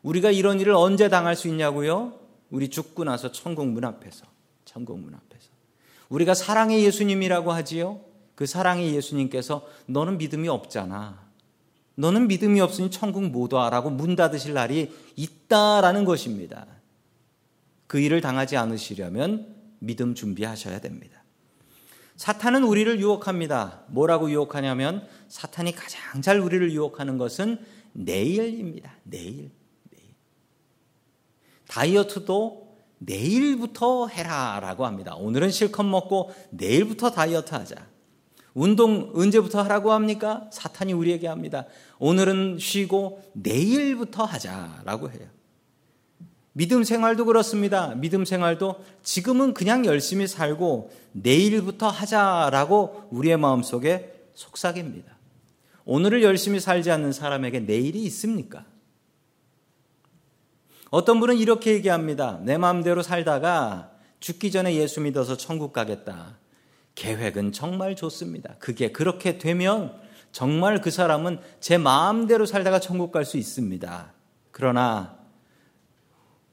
우리가 0.03 0.31
이런 0.31 0.61
일을 0.61 0.73
언제 0.73 1.09
당할 1.09 1.35
수 1.35 1.49
있냐고요? 1.49 2.13
우리 2.51 2.69
죽고 2.69 3.03
나서 3.03 3.33
천국 3.33 3.67
문 3.67 3.85
앞에서. 3.85 4.25
천국 4.65 5.01
문 5.01 5.15
앞에서. 5.15 5.49
우리가 6.11 6.35
사랑의 6.35 6.85
예수님이라고 6.85 7.51
하지요? 7.51 8.01
그 8.37 8.47
사랑의 8.47 8.95
예수님께서 8.95 9.67
너는 9.87 10.19
믿음이 10.19 10.49
없잖아. 10.49 11.32
너는 11.95 12.29
믿음이 12.29 12.61
없으니 12.61 12.91
천국 12.91 13.25
못 13.25 13.53
와라고 13.53 13.91
문 13.91 14.17
닫으실 14.17 14.55
날이 14.55 14.93
있다라는 15.17 16.05
것입니다. 16.05 16.67
그 17.87 18.01
일을 18.01 18.21
당하지 18.21 18.57
않으시려면 18.57 19.55
믿음 19.79 20.15
준비하셔야 20.15 20.81
됩니다. 20.81 21.23
사탄은 22.17 22.63
우리를 22.63 23.01
유혹합니다. 23.01 23.83
뭐라고 23.89 24.31
유혹하냐면 24.31 25.07
사탄이 25.29 25.73
가장 25.73 26.23
잘 26.23 26.39
우리를 26.39 26.73
유혹하는 26.73 27.19
것은 27.19 27.59
내일입니다. 27.93 28.97
내일. 29.03 29.51
내일. 29.91 30.15
다이어트도 31.69 32.77
내일부터 32.99 34.07
해라라고 34.07 34.87
합니다. 34.87 35.15
오늘은 35.17 35.51
실컷 35.51 35.83
먹고 35.83 36.33
내일부터 36.51 37.11
다이어트 37.11 37.55
하자. 37.55 37.92
운동 38.55 39.11
언제부터 39.15 39.63
하라고 39.63 39.93
합니까? 39.93 40.49
사탄이 40.53 40.93
우리에게 40.93 41.27
합니다. 41.27 41.67
오늘은 41.99 42.59
쉬고 42.59 43.23
내일부터 43.33 44.25
하자라고 44.25 45.11
해요. 45.11 45.27
믿음 46.55 46.85
생활도 46.85 47.25
그렇습니다. 47.25 47.95
믿음 47.95 48.25
생활도 48.25 48.85
지금은 49.03 49.55
그냥 49.55 49.87
열심히 49.87 50.27
살고 50.27 50.93
내일부터 51.13 51.89
하자라고 51.89 53.09
우리의 53.11 53.39
마음속에 53.39 54.13
속삭입니다. 54.35 55.13
오늘을 55.85 56.23
열심히 56.23 56.61
살지 56.61 56.91
않는 56.91 57.13
사람에게 57.13 57.61
내일이 57.61 58.03
있습니까? 58.05 58.65
어떤 60.91 61.21
분은 61.21 61.39
이렇게 61.39 61.73
얘기합니다. 61.73 62.39
내 62.43 62.59
마음대로 62.59 63.03
살다가 63.03 63.91
죽기 64.21 64.51
전에 64.51 64.75
예수 64.75 65.01
믿어서 65.01 65.39
천국 65.39 65.73
가겠다. 65.73 66.37
계획은 66.95 67.53
정말 67.53 67.97
좋습니다. 67.97 68.55
그게 68.59 68.93
그렇게 68.93 69.39
되면 69.39 69.95
정말 70.31 70.81
그 70.81 70.91
사람은 70.91 71.41
제 71.61 71.79
마음대로 71.79 72.47
살다가 72.47 72.81
천국 72.81 73.13
갈 73.13 73.25
수 73.25 73.37
있습니다. 73.37 74.13
그러나 74.51 75.19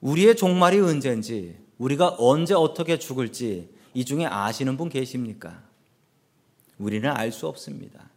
우리의 0.02 0.36
종말이 0.36 0.80
언제인지, 0.80 1.58
우리가 1.78 2.16
언제 2.20 2.54
어떻게 2.54 2.98
죽을지 3.00 3.70
이 3.94 4.06
중에 4.06 4.26
아시는 4.26 4.78
분 4.78 4.90
계십니까? 4.90 5.62
우리는 6.78 7.10
알 7.10 7.32
수 7.32 7.48
없습니다. 7.48 8.10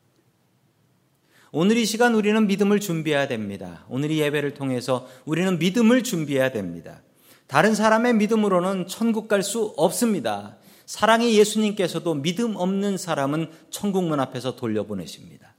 오늘 1.50 1.76
이 1.76 1.84
시간 1.84 2.14
우리는 2.14 2.46
믿음을 2.46 2.80
준비해야 2.80 3.28
됩니다. 3.28 3.84
오늘 3.88 4.10
이 4.10 4.20
예배를 4.20 4.54
통해서 4.54 5.06
우리는 5.26 5.58
믿음을 5.58 6.02
준비해야 6.02 6.50
됩니다. 6.50 7.02
다른 7.46 7.74
사람의 7.74 8.14
믿음으로는 8.14 8.86
천국 8.86 9.28
갈 9.28 9.42
수 9.42 9.74
없습니다. 9.76 10.56
사랑의 10.86 11.36
예수님께서도 11.38 12.14
믿음 12.14 12.56
없는 12.56 12.96
사람은 12.96 13.50
천국 13.70 14.04
문 14.04 14.20
앞에서 14.20 14.56
돌려보내십니다. 14.56 15.54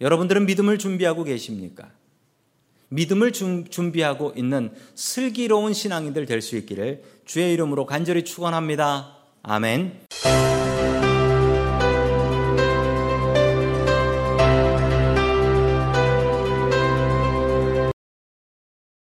여러분들은 0.00 0.46
믿음을 0.46 0.78
준비하고 0.78 1.24
계십니까? 1.24 1.90
믿음을 2.90 3.32
준비하고 3.32 4.32
있는 4.36 4.72
슬기로운 4.94 5.74
신앙인들 5.74 6.24
될 6.26 6.40
수 6.40 6.56
있기를 6.56 7.02
주의 7.26 7.52
이름으로 7.52 7.84
간절히 7.84 8.24
축원합니다. 8.24 9.16
아멘. 9.42 10.06